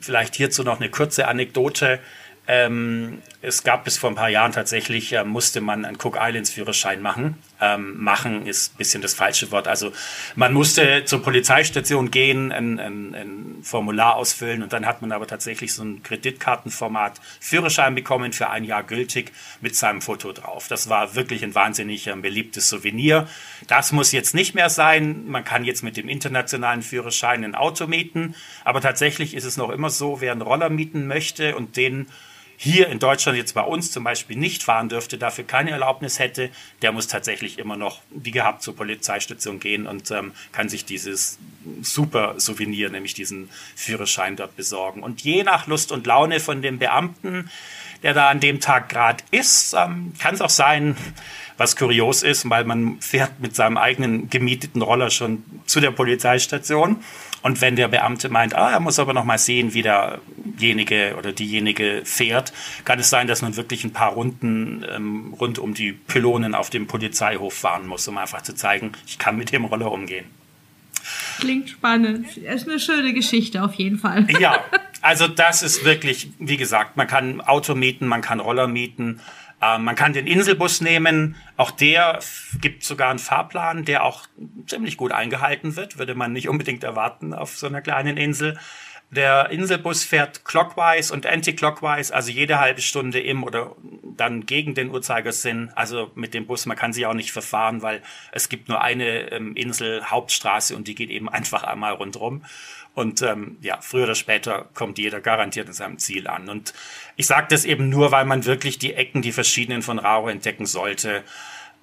[0.00, 1.98] vielleicht hierzu noch eine kurze Anekdote.
[2.46, 6.50] Ähm, es gab bis vor ein paar Jahren tatsächlich, äh, musste man einen Cook Islands
[6.50, 7.38] Führerschein machen.
[7.64, 9.68] Ähm, machen ist ein bisschen das falsche Wort.
[9.68, 9.92] Also
[10.34, 15.28] man musste zur Polizeistation gehen, ein, ein, ein, Formular ausfüllen und dann hat man aber
[15.28, 20.66] tatsächlich so ein Kreditkartenformat Führerschein bekommen für ein Jahr gültig mit seinem Foto drauf.
[20.66, 23.28] Das war wirklich ein wahnsinnig äh, beliebtes Souvenir.
[23.68, 25.28] Das muss jetzt nicht mehr sein.
[25.28, 29.70] Man kann jetzt mit dem internationalen Führerschein ein Auto mieten, aber tatsächlich ist es noch
[29.70, 32.08] immer so, wer einen Roller mieten möchte und den
[32.64, 36.48] hier in Deutschland jetzt bei uns zum Beispiel nicht fahren dürfte, dafür keine Erlaubnis hätte,
[36.80, 41.40] der muss tatsächlich immer noch, wie gehabt, zur Polizeistation gehen und ähm, kann sich dieses
[41.80, 45.02] super Souvenir, nämlich diesen Führerschein dort besorgen.
[45.02, 47.50] Und je nach Lust und Laune von dem Beamten,
[48.04, 50.96] der da an dem Tag gerade ist, ähm, kann es auch sein,
[51.56, 56.98] was kurios ist, weil man fährt mit seinem eigenen gemieteten Roller schon zu der Polizeistation
[57.42, 61.32] und wenn der Beamte meint, ah, er muss aber noch mal sehen, wie derjenige oder
[61.32, 62.52] diejenige fährt,
[62.84, 66.70] kann es sein, dass man wirklich ein paar Runden ähm, rund um die Pylonen auf
[66.70, 70.26] dem Polizeihof fahren muss, um einfach zu zeigen, ich kann mit dem Roller umgehen.
[71.40, 72.26] Klingt spannend.
[72.44, 74.28] Das ist eine schöne Geschichte auf jeden Fall.
[74.38, 74.62] Ja,
[75.00, 79.20] also das ist wirklich, wie gesagt, man kann Auto mieten, man kann Roller mieten.
[79.62, 81.36] Ähm, man kann den Inselbus nehmen.
[81.56, 82.18] Auch der
[82.60, 84.26] gibt sogar einen Fahrplan, der auch
[84.66, 85.98] ziemlich gut eingehalten wird.
[85.98, 88.58] Würde man nicht unbedingt erwarten auf so einer kleinen Insel.
[89.12, 93.76] Der Inselbus fährt clockwise und anti-clockwise, also jede halbe Stunde im oder
[94.16, 95.70] dann gegen den Uhrzeigersinn.
[95.74, 98.00] Also mit dem Bus, man kann sich auch nicht verfahren, weil
[98.32, 102.42] es gibt nur eine ähm, Insel Hauptstraße und die geht eben einfach einmal rundrum.
[102.94, 106.48] Und ähm, ja, früher oder später kommt jeder garantiert in seinem Ziel an.
[106.48, 106.74] Und
[107.16, 110.66] ich sage das eben nur, weil man wirklich die Ecken, die verschiedenen von Rao entdecken
[110.66, 111.24] sollte.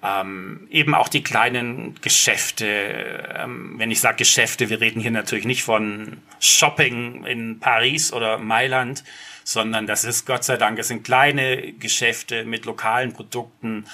[0.02, 3.34] Ähm, eben auch die kleinen Geschäfte.
[3.36, 8.38] Ähm, wenn ich sage Geschäfte, wir reden hier natürlich nicht von Shopping in Paris oder
[8.38, 9.04] Mailand,
[9.44, 13.84] sondern das ist Gott sei Dank, es sind kleine Geschäfte mit lokalen Produkten,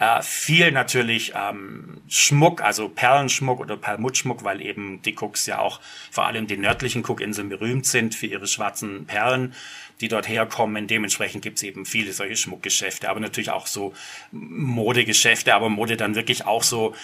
[0.00, 5.78] äh, viel natürlich ähm, Schmuck, also Perlenschmuck oder Perlmuttschmuck, weil eben die Cooks ja auch
[6.10, 9.54] vor allem die nördlichen Cookinseln berühmt sind für ihre schwarzen Perlen,
[10.00, 10.86] die dort herkommen.
[10.86, 13.92] Dementsprechend gibt's eben viele solche Schmuckgeschäfte, aber natürlich auch so
[14.32, 16.94] Modegeschäfte, aber Mode dann wirklich auch so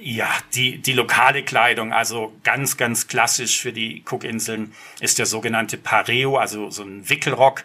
[0.00, 5.76] ja, die, die lokale Kleidung, also ganz, ganz klassisch für die Cookinseln ist der sogenannte
[5.76, 7.64] Pareo, also so ein Wickelrock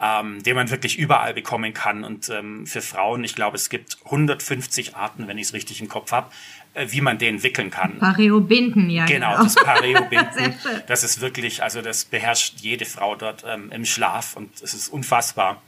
[0.00, 2.04] ähm, den man wirklich überall bekommen kann.
[2.04, 5.88] Und ähm, für Frauen, ich glaube, es gibt 150 Arten, wenn ich es richtig im
[5.88, 6.30] Kopf habe,
[6.74, 7.98] äh, wie man den wickeln kann.
[7.98, 9.04] Pareo-Binden, ja.
[9.04, 9.42] Genau, genau.
[9.44, 10.54] das Pareo-Binden.
[10.86, 14.88] das ist wirklich, also das beherrscht jede Frau dort ähm, im Schlaf und es ist
[14.88, 15.62] unfassbar.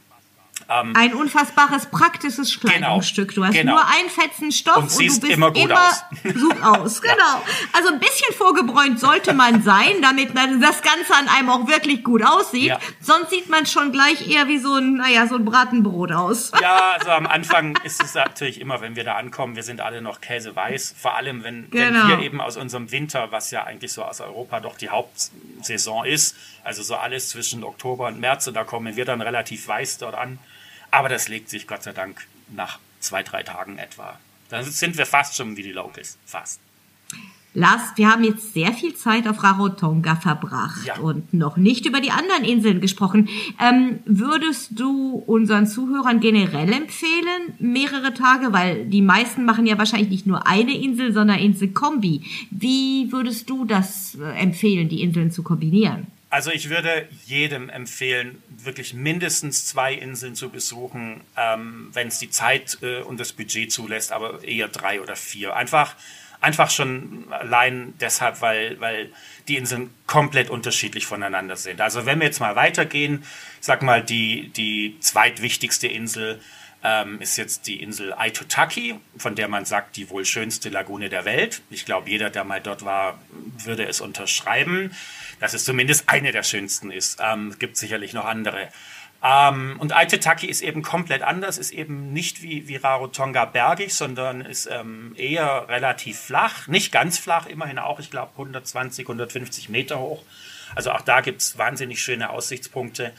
[0.69, 3.35] Ähm, ein unfassbares praktisches Kleidungsstück.
[3.35, 3.73] Genau, du hast genau.
[3.73, 6.05] nur ein fetzen Stoff und, und, und du bist immer gut immer aus.
[6.23, 7.15] Gut aus, genau.
[7.17, 7.43] Ja.
[7.73, 12.23] Also ein bisschen vorgebräunt sollte man sein, damit das Ganze an einem auch wirklich gut
[12.25, 12.69] aussieht.
[12.69, 12.79] Ja.
[13.01, 16.53] Sonst sieht man schon gleich eher wie so ein, naja, so ein Bratenbrot aus.
[16.61, 20.01] Ja, also am Anfang ist es natürlich immer, wenn wir da ankommen, wir sind alle
[20.01, 20.95] noch käseweiß.
[20.97, 22.09] Vor allem, wenn, genau.
[22.09, 26.05] wenn wir eben aus unserem Winter, was ja eigentlich so aus Europa doch die Hauptsaison
[26.05, 29.98] ist, also so alles zwischen Oktober und März, und da kommen wir dann relativ weiß
[29.98, 30.38] dort an.
[30.90, 34.18] Aber das legt sich Gott sei Dank nach zwei, drei Tagen etwa.
[34.48, 36.18] Dann sind wir fast schon wie die Locals.
[36.27, 36.61] Fast.
[37.55, 40.98] Lars, wir haben jetzt sehr viel Zeit auf Rarotonga verbracht ja.
[40.98, 43.29] und noch nicht über die anderen Inseln gesprochen.
[43.61, 50.09] Ähm, würdest du unseren Zuhörern generell empfehlen, mehrere Tage, weil die meisten machen ja wahrscheinlich
[50.09, 52.22] nicht nur eine Insel, sondern Inselkombi.
[52.51, 56.07] Wie würdest du das äh, empfehlen, die Inseln zu kombinieren?
[56.33, 62.31] Also ich würde jedem empfehlen, wirklich mindestens zwei Inseln zu besuchen, ähm, wenn es die
[62.31, 65.55] Zeit äh, und das Budget zulässt, aber eher drei oder vier.
[65.55, 65.95] Einfach,
[66.40, 69.12] einfach schon allein deshalb, weil, weil
[69.47, 71.83] die Inseln komplett unterschiedlich voneinander sind.
[71.83, 73.25] Also wenn wir jetzt mal weitergehen,
[73.61, 76.40] sag mal die, die zweitwichtigste Insel
[76.85, 81.25] ähm, ist jetzt die Insel Aitutaki, von der man sagt, die wohl schönste Lagune der
[81.25, 81.62] Welt.
[81.71, 83.21] Ich glaube, jeder, der mal dort war,
[83.64, 84.90] würde es unterschreiben
[85.42, 87.18] dass es zumindest eine der schönsten ist.
[87.21, 88.68] Ähm, gibt sicherlich noch andere.
[89.25, 94.42] Ähm, und Aitutaki ist eben komplett anders, ist eben nicht wie, wie Rarotonga bergig, sondern
[94.42, 99.99] ist ähm, eher relativ flach, nicht ganz flach, immerhin auch, ich glaube, 120, 150 Meter
[99.99, 100.23] hoch.
[100.77, 103.12] Also auch da gibt es wahnsinnig schöne Aussichtspunkte.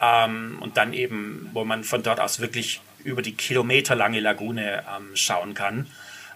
[0.00, 5.14] Ähm, und dann eben, wo man von dort aus wirklich über die kilometerlange Lagune ähm,
[5.14, 5.86] schauen kann.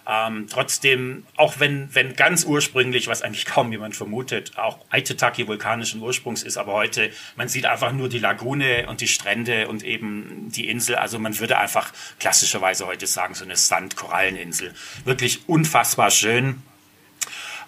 [0.07, 6.01] Ähm, trotzdem, auch wenn, wenn ganz ursprünglich, was eigentlich kaum jemand vermutet, auch Aitutaki vulkanischen
[6.01, 10.49] Ursprungs ist, aber heute, man sieht einfach nur die Lagune und die Strände und eben
[10.49, 10.95] die Insel.
[10.95, 14.73] Also man würde einfach klassischerweise heute sagen, so eine Sandkoralleninsel.
[15.05, 16.63] Wirklich unfassbar schön.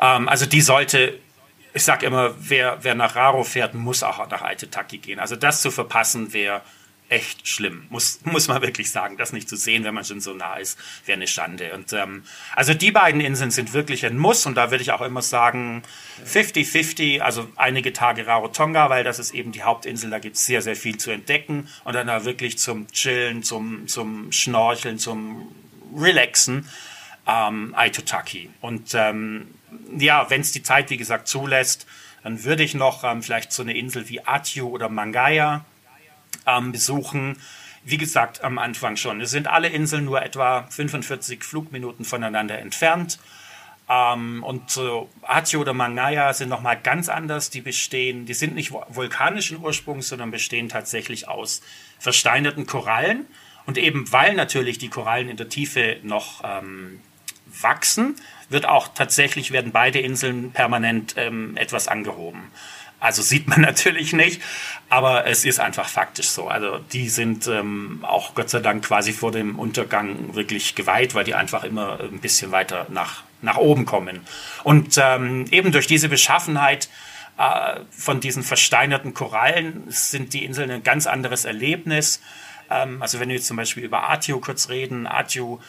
[0.01, 1.19] Ähm, also die sollte
[1.75, 5.19] ich sag immer, wer, wer nach Raro fährt, muss auch nach Aitutaki gehen.
[5.19, 6.61] Also das zu verpassen wäre
[7.09, 9.17] echt schlimm, muss, muss man wirklich sagen.
[9.17, 11.73] Das nicht zu sehen, wenn man schon so nah ist, wäre eine Schande.
[11.73, 12.23] Und ähm,
[12.55, 15.83] also die beiden Inseln sind wirklich ein Muss und da würde ich auch immer sagen
[16.25, 20.61] 50-50, also einige Tage Rarotonga, weil das ist eben die Hauptinsel, da gibt es sehr,
[20.61, 25.53] sehr viel zu entdecken und dann da wirklich zum Chillen, zum, zum Schnorcheln, zum
[25.95, 26.67] Relaxen
[27.27, 28.49] ähm, Aitutaki.
[28.61, 29.53] Und ähm,
[29.97, 31.85] ja, wenn es die Zeit, wie gesagt, zulässt,
[32.23, 35.65] dann würde ich noch ähm, vielleicht so eine Insel wie Atyu oder Mangaya
[36.45, 37.37] ähm, besuchen.
[37.85, 39.19] Wie gesagt, am Anfang schon.
[39.21, 43.19] Es sind alle Inseln nur etwa 45 Flugminuten voneinander entfernt.
[43.89, 47.49] Ähm, und äh, Atio oder Mangaya sind nochmal ganz anders.
[47.49, 51.61] Die bestehen, die sind nicht vulkanischen Ursprungs, sondern bestehen tatsächlich aus
[51.99, 53.25] versteinerten Korallen.
[53.65, 56.99] Und eben weil natürlich die Korallen in der Tiefe noch ähm,
[57.61, 58.15] wachsen,
[58.49, 62.51] wird auch tatsächlich werden beide Inseln permanent ähm, etwas angehoben.
[63.03, 64.41] Also sieht man natürlich nicht,
[64.89, 66.47] aber es ist einfach faktisch so.
[66.47, 71.25] Also die sind ähm, auch Gott sei Dank quasi vor dem Untergang wirklich geweiht, weil
[71.25, 74.21] die einfach immer ein bisschen weiter nach, nach oben kommen.
[74.63, 76.87] Und ähm, eben durch diese Beschaffenheit
[77.37, 82.21] äh, von diesen versteinerten Korallen sind die Inseln ein ganz anderes Erlebnis.
[82.69, 85.59] Ähm, also wenn wir jetzt zum Beispiel über Atio kurz reden, Atio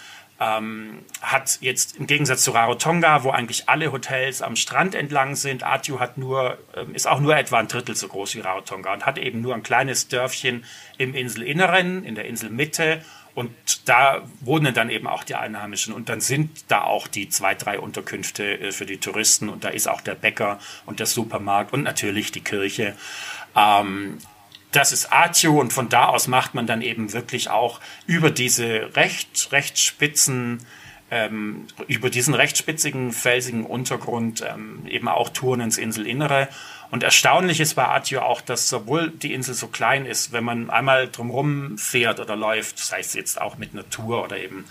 [0.40, 5.62] ähm, hat jetzt im Gegensatz zu Rarotonga, wo eigentlich alle Hotels am Strand entlang sind,
[5.62, 9.06] Atyu hat nur, ähm, ist auch nur etwa ein Drittel so groß wie Rarotonga und
[9.06, 10.64] hat eben nur ein kleines Dörfchen
[10.98, 13.02] im Inselinneren, in der Inselmitte
[13.34, 17.54] und da wohnen dann eben auch die Einheimischen und dann sind da auch die zwei,
[17.54, 21.72] drei Unterkünfte äh, für die Touristen und da ist auch der Bäcker und der Supermarkt
[21.72, 22.96] und natürlich die Kirche.
[23.56, 24.18] Ähm,
[24.74, 28.96] das ist Atio und von da aus macht man dann eben wirklich auch über diese
[28.96, 30.64] recht, recht spitzen,
[31.10, 36.48] ähm, über diesen recht spitzigen, felsigen Untergrund ähm, eben auch Touren ins Inselinnere.
[36.90, 40.70] Und erstaunlich ist bei Atio auch, dass obwohl die Insel so klein ist, wenn man
[40.70, 44.64] einmal drumherum fährt oder läuft, sei es jetzt auch mit Tour oder eben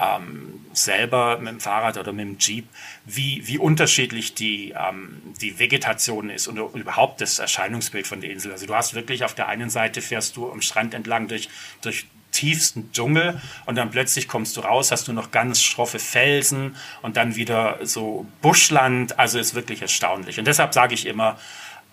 [0.00, 2.68] ähm, selber mit dem Fahrrad oder mit dem Jeep,
[3.04, 8.52] wie, wie unterschiedlich die, ähm, die Vegetation ist und überhaupt das Erscheinungsbild von der Insel.
[8.52, 11.48] Also du hast wirklich auf der einen Seite fährst du am Strand entlang durch,
[11.80, 16.76] durch tiefsten Dschungel und dann plötzlich kommst du raus, hast du noch ganz schroffe Felsen
[17.00, 19.18] und dann wieder so Buschland.
[19.18, 20.38] Also ist wirklich erstaunlich.
[20.38, 21.38] Und deshalb sage ich immer,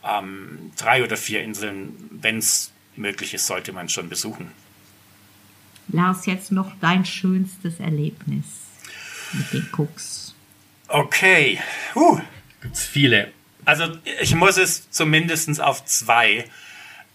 [0.06, 4.52] ähm, drei oder vier Inseln, wenn es möglich ist, sollte man schon besuchen.
[5.88, 8.46] Lars, jetzt noch dein schönstes Erlebnis
[9.34, 10.36] mit den Cooks.
[10.88, 11.60] Okay,
[11.96, 12.19] uh,
[12.62, 13.32] gibt's viele.
[13.65, 13.86] Also
[14.22, 16.46] ich muss es zumindest auf zwei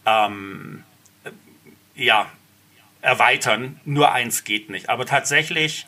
[0.07, 0.83] ähm,
[1.95, 2.31] ja,
[3.03, 3.81] erweitern.
[3.85, 4.89] Nur eins geht nicht.
[4.89, 5.87] Aber tatsächlich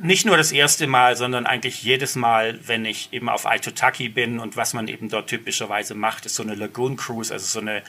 [0.00, 4.38] nicht nur das erste Mal, sondern eigentlich jedes Mal, wenn ich eben auf Aitutaki bin
[4.38, 7.82] und was man eben dort typischerweise macht, ist so eine Lagoon Cruise, also so eine,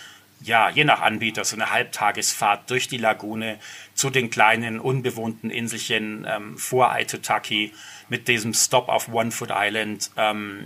[0.44, 3.60] ja, je nach Anbieter, so eine Halbtagesfahrt durch die Lagune
[3.94, 7.74] zu den kleinen unbewohnten Inselchen ähm, vor Aitutaki
[8.10, 10.66] mit diesem Stop auf One Foot Island, ähm,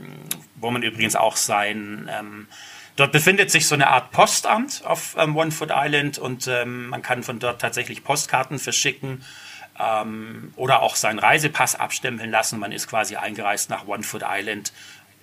[0.55, 2.47] wo man übrigens auch sein, ähm,
[2.97, 7.03] Dort befindet sich so eine Art Postamt auf ähm, One Foot Island und ähm, man
[7.03, 9.23] kann von dort tatsächlich Postkarten verschicken
[9.79, 12.59] ähm, oder auch seinen Reisepass abstempeln lassen.
[12.59, 14.73] Man ist quasi eingereist nach One Foot Island.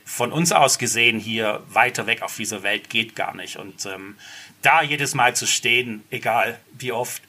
[0.04, 3.56] Von uns aus gesehen hier weiter weg auf dieser Welt geht gar nicht.
[3.56, 4.16] Und ähm,
[4.62, 7.22] da jedes Mal zu stehen, egal wie oft,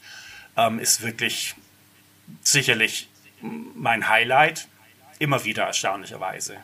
[0.57, 1.55] ähm, ist wirklich
[2.41, 3.07] sicherlich
[3.41, 4.67] mein Highlight.
[5.19, 6.57] Immer wieder erstaunlicherweise.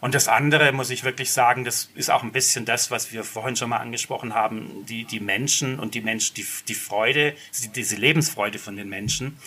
[0.00, 3.24] Und das andere muss ich wirklich sagen, das ist auch ein bisschen das, was wir
[3.24, 7.34] vorhin schon mal angesprochen haben, die, die Menschen und die Menschen, die, die Freude,
[7.74, 9.38] diese Lebensfreude von den Menschen.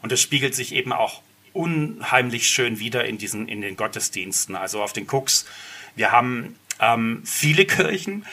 [0.00, 1.22] Und das spiegelt sich eben auch
[1.58, 4.54] unheimlich schön wieder in diesen, in den Gottesdiensten.
[4.54, 5.44] Also auf den Cooks.
[5.96, 8.24] Wir haben ähm, viele Kirchen,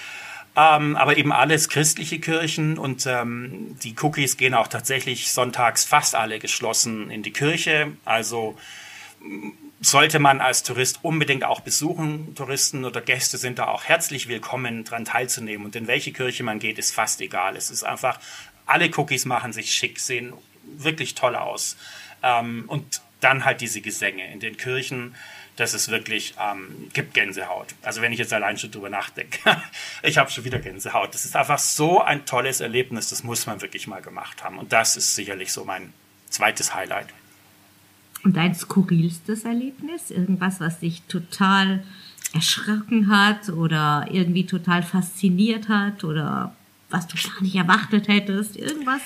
[0.56, 6.14] ähm, aber eben alles christliche Kirchen und ähm, die Cookies gehen auch tatsächlich sonntags fast
[6.14, 7.92] alle geschlossen in die Kirche.
[8.06, 8.56] Also
[9.82, 12.36] sollte man als Tourist unbedingt auch besuchen.
[12.36, 15.66] Touristen oder Gäste sind da auch herzlich willkommen, daran teilzunehmen.
[15.66, 17.56] Und in welche Kirche man geht, ist fast egal.
[17.58, 18.20] Es ist einfach,
[18.68, 20.34] alle Cookies machen sich schick, sehen
[20.64, 21.76] wirklich toll aus.
[22.24, 25.16] Ähm, und dann halt diese Gesänge in den Kirchen,
[25.56, 27.76] das ist wirklich, ähm, gibt Gänsehaut.
[27.82, 29.40] Also wenn ich jetzt allein schon drüber nachdenke,
[30.04, 31.14] ich habe schon wieder Gänsehaut.
[31.14, 34.58] Das ist einfach so ein tolles Erlebnis, das muss man wirklich mal gemacht haben.
[34.58, 35.94] Und das ist sicherlich so mein
[36.30, 37.08] zweites Highlight.
[38.24, 40.12] Und dein skurrilstes Erlebnis?
[40.12, 41.84] Irgendwas, was dich total
[42.34, 46.56] erschrocken hat oder irgendwie total fasziniert hat oder
[46.90, 48.58] was du gar nicht erwartet hättest?
[48.58, 49.02] Irgendwas?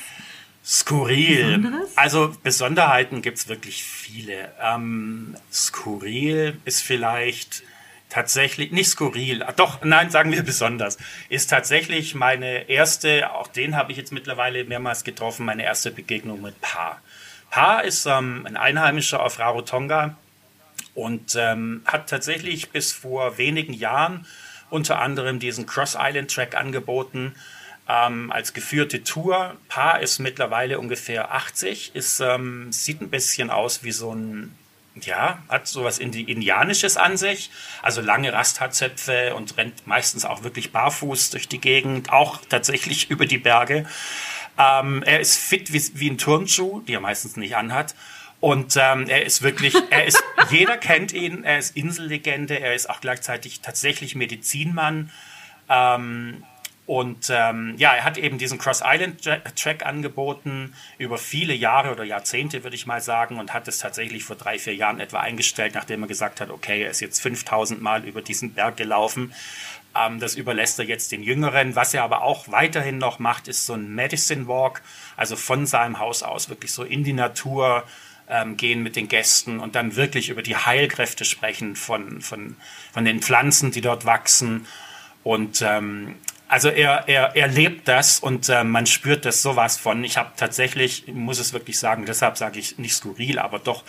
[0.65, 1.57] Skurril.
[1.57, 1.97] Besonderes?
[1.97, 4.51] Also Besonderheiten gibt es wirklich viele.
[4.61, 7.63] Ähm, skurril ist vielleicht
[8.09, 10.97] tatsächlich, nicht skurril, ah, doch, nein, sagen wir besonders,
[11.29, 16.41] ist tatsächlich meine erste, auch den habe ich jetzt mittlerweile mehrmals getroffen, meine erste Begegnung
[16.41, 16.99] mit Pa.
[17.51, 20.17] Pa ist ähm, ein Einheimischer auf Rarotonga
[20.93, 24.25] und ähm, hat tatsächlich bis vor wenigen Jahren
[24.69, 27.33] unter anderem diesen Cross Island Track angeboten
[27.89, 29.55] ähm, als geführte Tour.
[29.67, 34.55] Paar ist mittlerweile ungefähr 80, ist, ähm, sieht ein bisschen aus wie so ein,
[35.01, 37.49] ja, hat sowas Indianisches an sich,
[37.81, 43.25] also lange Rastharzöpfe und rennt meistens auch wirklich barfuß durch die Gegend, auch tatsächlich über
[43.25, 43.87] die Berge.
[44.59, 47.95] Ähm, er ist fit wie, wie ein Turnschuh, die er meistens nicht anhat.
[48.41, 50.21] Und ähm, er ist wirklich, er ist,
[50.51, 55.11] jeder kennt ihn, er ist Insellegende, er ist auch gleichzeitig tatsächlich Medizinmann.
[55.69, 56.43] Ähm,
[56.89, 62.03] und ähm, ja, er hat eben diesen Cross Island Track angeboten über viele Jahre oder
[62.03, 65.75] Jahrzehnte, würde ich mal sagen, und hat es tatsächlich vor drei, vier Jahren etwa eingestellt,
[65.75, 69.35] nachdem er gesagt hat, okay, er ist jetzt 5000 Mal über diesen Berg gelaufen.
[69.95, 71.75] Ähm, das überlässt er jetzt den Jüngeren.
[71.75, 74.81] Was er aber auch weiterhin noch macht, ist so ein Medicine Walk,
[75.15, 77.83] also von seinem Haus aus wirklich so in die Natur
[78.27, 82.55] ähm, gehen mit den Gästen und dann wirklich über die Heilkräfte sprechen von, von,
[82.91, 84.65] von den Pflanzen, die dort wachsen.
[85.21, 86.15] Und ähm,
[86.49, 90.03] also er, er, er lebt das und äh, man spürt das sowas von.
[90.03, 93.83] Ich habe tatsächlich, muss es wirklich sagen, deshalb sage ich nicht skurril, aber doch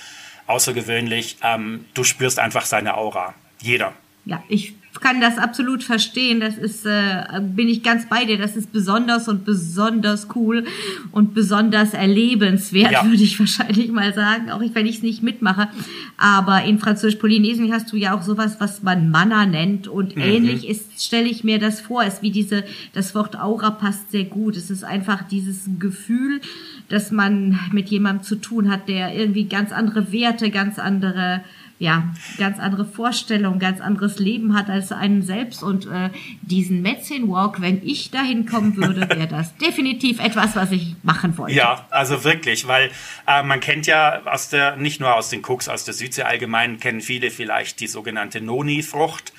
[0.46, 3.34] außergewöhnlich, ähm, du spürst einfach seine Aura.
[3.60, 3.94] Jeder.
[4.26, 6.40] Ja, ich kann das absolut verstehen.
[6.40, 8.38] Das ist, äh, bin ich ganz bei dir.
[8.38, 10.64] Das ist besonders und besonders cool
[11.12, 13.04] und besonders erlebenswert, ja.
[13.04, 15.68] würde ich wahrscheinlich mal sagen, auch wenn ich es nicht mitmache.
[16.16, 20.22] Aber in Französisch-Polynesien hast du ja auch sowas, was man Manna nennt und mhm.
[20.22, 22.02] ähnlich ist, stelle ich mir das vor.
[22.02, 24.56] Es ist wie diese, das Wort Aura passt sehr gut.
[24.56, 26.40] Es ist einfach dieses Gefühl,
[26.88, 31.42] dass man mit jemandem zu tun hat, der irgendwie ganz andere Werte, ganz andere
[31.80, 35.62] ja, ganz andere Vorstellung, ganz anderes Leben hat als einen selbst.
[35.62, 36.10] Und äh,
[36.42, 41.38] diesen Medicine Walk, wenn ich dahin kommen würde, wäre das definitiv etwas, was ich machen
[41.38, 41.56] wollte.
[41.56, 42.90] Ja, also wirklich, weil
[43.26, 46.80] äh, man kennt ja aus der, nicht nur aus den Cooks, aus der Südsee allgemein,
[46.80, 49.32] kennen viele vielleicht die sogenannte Noni-Frucht.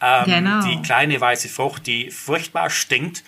[0.00, 0.62] Ähm, genau.
[0.62, 3.22] Die kleine weiße Frucht, die furchtbar stinkt.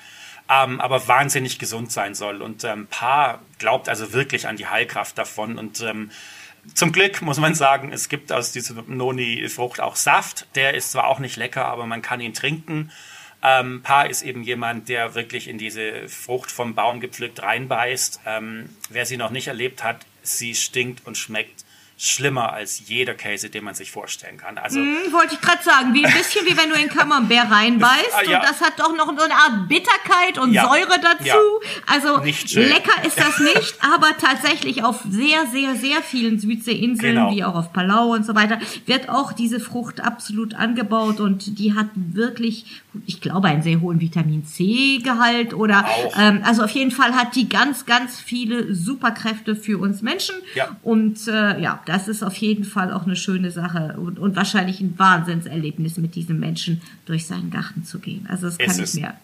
[0.49, 2.41] Ähm, aber wahnsinnig gesund sein soll.
[2.41, 6.11] Und ähm, Paar glaubt also wirklich an die Heilkraft davon und ähm,
[6.73, 10.47] zum Glück muss man sagen, es gibt aus dieser Noni-Frucht auch Saft.
[10.55, 12.91] Der ist zwar auch nicht lecker, aber man kann ihn trinken.
[13.43, 18.21] Ähm, Pa ist eben jemand, der wirklich in diese Frucht vom Baum gepflückt reinbeißt.
[18.27, 21.64] Ähm, wer sie noch nicht erlebt hat, sie stinkt und schmeckt
[21.97, 24.59] schlimmer als jeder Käse, den man sich vorstellen kann.
[24.59, 28.13] Also hm, wollte ich gerade sagen, wie ein bisschen wie wenn du in Camembert reinbeißt
[28.17, 28.39] ah, ja.
[28.39, 30.67] und das hat doch noch so eine Art Bitterkeit und ja.
[30.67, 31.25] Säure dazu.
[31.25, 31.39] Ja.
[31.87, 37.31] Also lecker ist das nicht, aber tatsächlich auf sehr sehr sehr vielen Südseeinseln genau.
[37.31, 41.75] wie auch auf Palau und so weiter wird auch diese Frucht absolut angebaut und die
[41.75, 45.87] hat wirklich, ich glaube, einen sehr hohen Vitamin C Gehalt oder
[46.19, 50.35] ähm, also auf jeden Fall hat die ganz ganz viele Superkräfte für uns Menschen
[50.83, 54.81] und äh, ja das ist auf jeden Fall auch eine schöne Sache und, und wahrscheinlich
[54.81, 58.27] ein Wahnsinnserlebnis, mit diesem Menschen durch seinen Garten zu gehen.
[58.29, 59.15] Also das kann ich mir.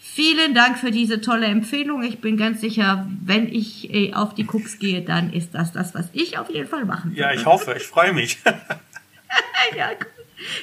[0.00, 2.02] Vielen Dank für diese tolle Empfehlung.
[2.02, 5.94] Ich bin ganz sicher, wenn ich äh, auf die Cooks gehe, dann ist das das,
[5.94, 7.20] was ich auf jeden Fall machen würde.
[7.20, 8.38] Ja, ich hoffe, ich freue mich.
[9.76, 10.21] ja, gut.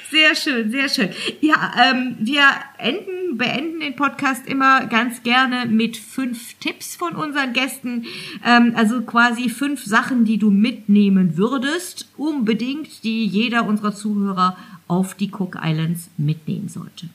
[0.09, 1.09] Sehr schön, sehr schön.
[1.41, 2.43] Ja, ähm, wir
[2.77, 8.05] enden, beenden den Podcast immer ganz gerne mit fünf Tipps von unseren Gästen.
[8.45, 14.57] Ähm, also quasi fünf Sachen, die du mitnehmen würdest, unbedingt, die jeder unserer Zuhörer
[14.87, 17.09] auf die Cook Islands mitnehmen sollte.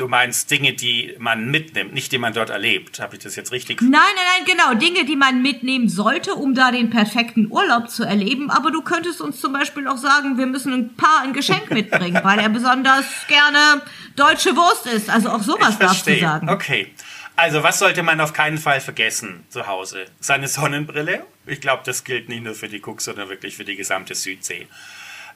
[0.00, 3.00] Du meinst Dinge, die man mitnimmt, nicht die man dort erlebt.
[3.00, 3.82] Habe ich das jetzt richtig?
[3.82, 4.72] Nein, nein, nein, genau.
[4.72, 8.50] Dinge, die man mitnehmen sollte, um da den perfekten Urlaub zu erleben.
[8.50, 12.18] Aber du könntest uns zum Beispiel auch sagen, wir müssen ein Paar ein Geschenk mitbringen,
[12.24, 13.82] weil er besonders gerne
[14.16, 15.10] deutsche Wurst isst.
[15.10, 16.48] Also auch sowas darfst du sagen.
[16.48, 16.94] Okay.
[17.36, 20.06] Also, was sollte man auf keinen Fall vergessen zu Hause?
[20.18, 21.26] Seine Sonnenbrille.
[21.44, 24.66] Ich glaube, das gilt nicht nur für die Cook, sondern wirklich für die gesamte Südsee.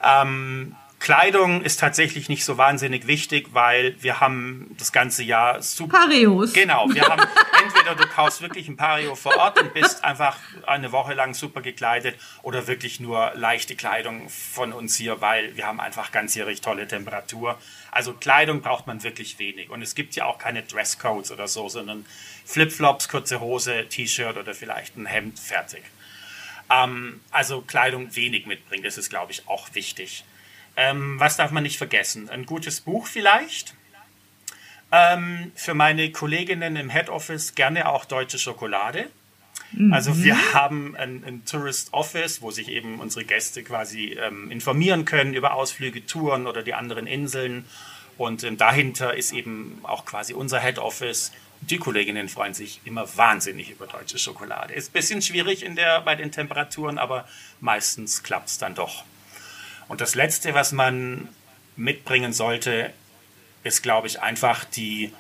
[0.02, 0.74] Ähm,
[1.04, 5.98] Kleidung ist tatsächlich nicht so wahnsinnig wichtig, weil wir haben das ganze Jahr super.
[5.98, 6.54] Pareos.
[6.54, 7.22] Genau, wir haben
[7.62, 11.60] entweder du kaufst wirklich ein Pareo vor Ort und bist einfach eine Woche lang super
[11.60, 16.88] gekleidet oder wirklich nur leichte Kleidung von uns hier, weil wir haben einfach ganzjährig tolle
[16.88, 17.58] Temperatur.
[17.90, 21.68] Also Kleidung braucht man wirklich wenig und es gibt ja auch keine Dresscodes oder so,
[21.68, 22.06] sondern
[22.46, 25.82] Flipflops, kurze Hose, T-Shirt oder vielleicht ein Hemd fertig.
[26.70, 30.24] Ähm, also Kleidung wenig mitbringen, das ist glaube ich auch wichtig.
[30.76, 32.28] Ähm, was darf man nicht vergessen?
[32.28, 33.74] Ein gutes Buch vielleicht.
[34.92, 39.10] Ähm, für meine Kolleginnen im Head Office gerne auch deutsche Schokolade.
[39.72, 39.92] Mhm.
[39.92, 45.04] Also wir haben ein, ein, Tourist Office, wo sich eben unsere Gäste quasi ähm, informieren
[45.04, 47.64] können über Ausflüge, Touren oder die anderen Inseln.
[48.16, 51.32] Und ähm, dahinter ist eben auch quasi unser Head Office.
[51.60, 54.74] Die Kolleginnen freuen sich immer wahnsinnig über deutsche Schokolade.
[54.74, 57.26] Ist ein bisschen schwierig in der, bei den Temperaturen, aber
[57.60, 59.04] meistens klappt es dann doch.
[59.88, 61.28] Und das Letzte, was man
[61.76, 62.92] mitbringen sollte,
[63.62, 65.12] ist, glaube ich, einfach die,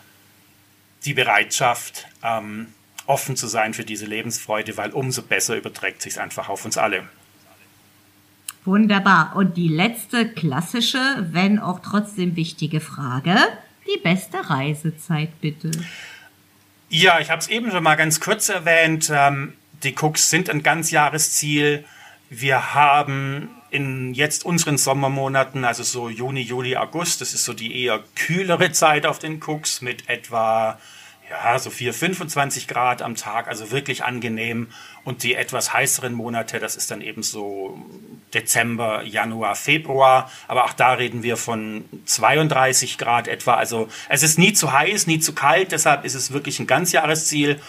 [1.04, 2.68] die Bereitschaft, ähm,
[3.06, 7.04] offen zu sein für diese Lebensfreude, weil umso besser überträgt sich einfach auf uns alle.
[8.64, 9.36] Wunderbar.
[9.36, 13.36] Und die letzte klassische, wenn auch trotzdem wichtige Frage,
[13.86, 15.70] die beste Reisezeit bitte.
[16.88, 19.10] Ja, ich habe es eben schon mal ganz kurz erwähnt.
[19.12, 19.52] Ähm,
[19.82, 21.84] die Cooks sind ein Ganzjahresziel.
[22.30, 27.84] Wir haben in jetzt unseren Sommermonaten, also so Juni, Juli, August, das ist so die
[27.84, 30.78] eher kühlere Zeit auf den Cooks mit etwa
[31.28, 34.68] ja, so 4, 25 Grad am Tag, also wirklich angenehm.
[35.04, 37.78] Und die etwas heißeren Monate, das ist dann eben so
[38.32, 40.30] Dezember, Januar, Februar.
[40.48, 43.54] Aber auch da reden wir von 32 Grad etwa.
[43.54, 47.60] Also es ist nie zu heiß, nie zu kalt, deshalb ist es wirklich ein Ganzjahresziel.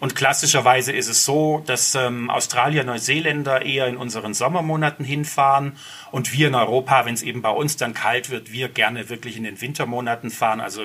[0.00, 5.76] Und klassischerweise ist es so, dass ähm, Australier, Neuseeländer eher in unseren Sommermonaten hinfahren
[6.10, 9.36] und wir in Europa, wenn es eben bei uns dann kalt wird, wir gerne wirklich
[9.36, 10.82] in den Wintermonaten fahren, also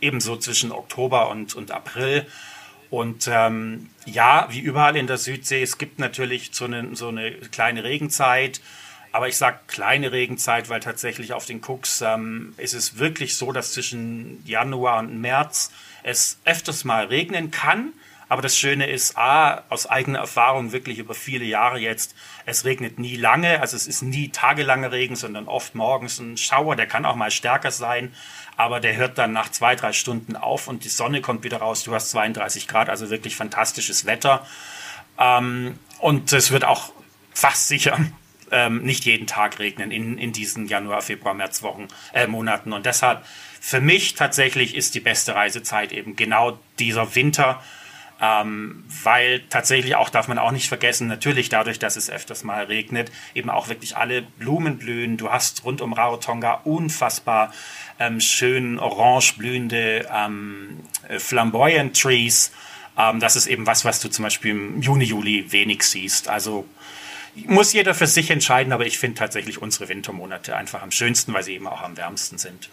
[0.00, 2.26] ebenso zwischen Oktober und, und April.
[2.92, 7.32] Und ähm, ja, wie überall in der Südsee, es gibt natürlich so eine, so eine
[7.32, 8.60] kleine Regenzeit.
[9.12, 13.50] Aber ich sage kleine Regenzeit, weil tatsächlich auf den Cooks ähm, ist es wirklich so,
[13.50, 15.72] dass zwischen Januar und März
[16.02, 17.94] es öfters mal regnen kann.
[18.28, 22.14] Aber das Schöne ist, A, aus eigener Erfahrung wirklich über viele Jahre jetzt,
[22.44, 26.76] es regnet nie lange, also es ist nie tagelanger Regen, sondern oft morgens ein Schauer,
[26.76, 28.14] der kann auch mal stärker sein,
[28.56, 31.84] aber der hört dann nach zwei, drei Stunden auf und die Sonne kommt wieder raus,
[31.84, 34.46] du hast 32 Grad, also wirklich fantastisches Wetter.
[35.18, 36.92] Ähm, und es wird auch
[37.32, 37.98] fast sicher
[38.52, 42.72] ähm, nicht jeden Tag regnen in, in diesen Januar, Februar, März Wochen, äh, Monaten.
[42.72, 43.24] Und deshalb
[43.60, 47.62] für mich tatsächlich ist die beste Reisezeit eben genau dieser Winter,
[48.22, 52.64] ähm, weil tatsächlich auch, darf man auch nicht vergessen, natürlich dadurch, dass es öfters mal
[52.64, 55.16] regnet, eben auch wirklich alle Blumen blühen.
[55.16, 57.52] Du hast rund um Rarotonga unfassbar
[57.98, 62.52] ähm, schön orange blühende ähm, äh, Flamboyant Trees.
[62.96, 66.28] Ähm, das ist eben was, was du zum Beispiel im Juni, Juli wenig siehst.
[66.28, 66.64] Also
[67.34, 71.42] muss jeder für sich entscheiden, aber ich finde tatsächlich unsere Wintermonate einfach am schönsten, weil
[71.42, 72.70] sie eben auch am wärmsten sind.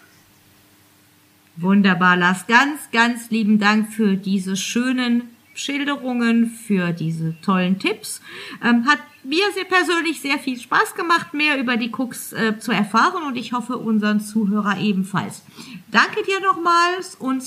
[1.55, 2.45] Wunderbar, Lars.
[2.45, 8.21] Ganz, ganz lieben Dank für diese schönen Schilderungen, für diese tollen Tipps.
[8.63, 12.71] Ähm, hat mir sehr persönlich sehr viel Spaß gemacht, mehr über die Cooks äh, zu
[12.71, 15.43] erfahren und ich hoffe unseren Zuhörer ebenfalls.
[15.91, 17.43] Danke dir nochmals und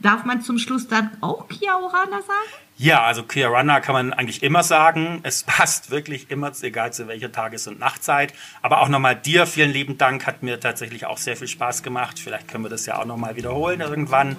[0.00, 2.48] darf man zum Schluss dann auch Kiaorana sagen?
[2.80, 5.20] Ja, also Runner kann man eigentlich immer sagen.
[5.24, 8.32] Es passt wirklich immer, egal zu welcher Tages- und Nachtzeit.
[8.62, 12.20] Aber auch nochmal dir vielen lieben Dank, hat mir tatsächlich auch sehr viel Spaß gemacht.
[12.20, 14.36] Vielleicht können wir das ja auch nochmal wiederholen irgendwann.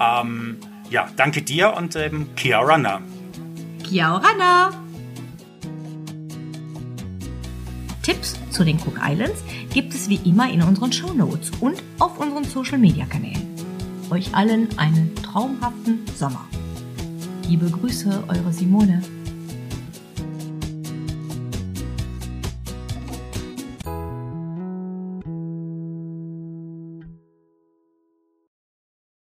[0.00, 0.58] Ähm,
[0.92, 3.00] ja, danke dir und ähm, Kia Runner.
[3.82, 4.70] Kia Runner.
[8.02, 12.18] Tipps zu den Cook Islands gibt es wie immer in unseren Show Notes und auf
[12.18, 13.48] unseren Social Media Kanälen.
[14.10, 16.46] Euch allen einen traumhaften Sommer.
[17.48, 19.02] Liebe Grüße, eure Simone.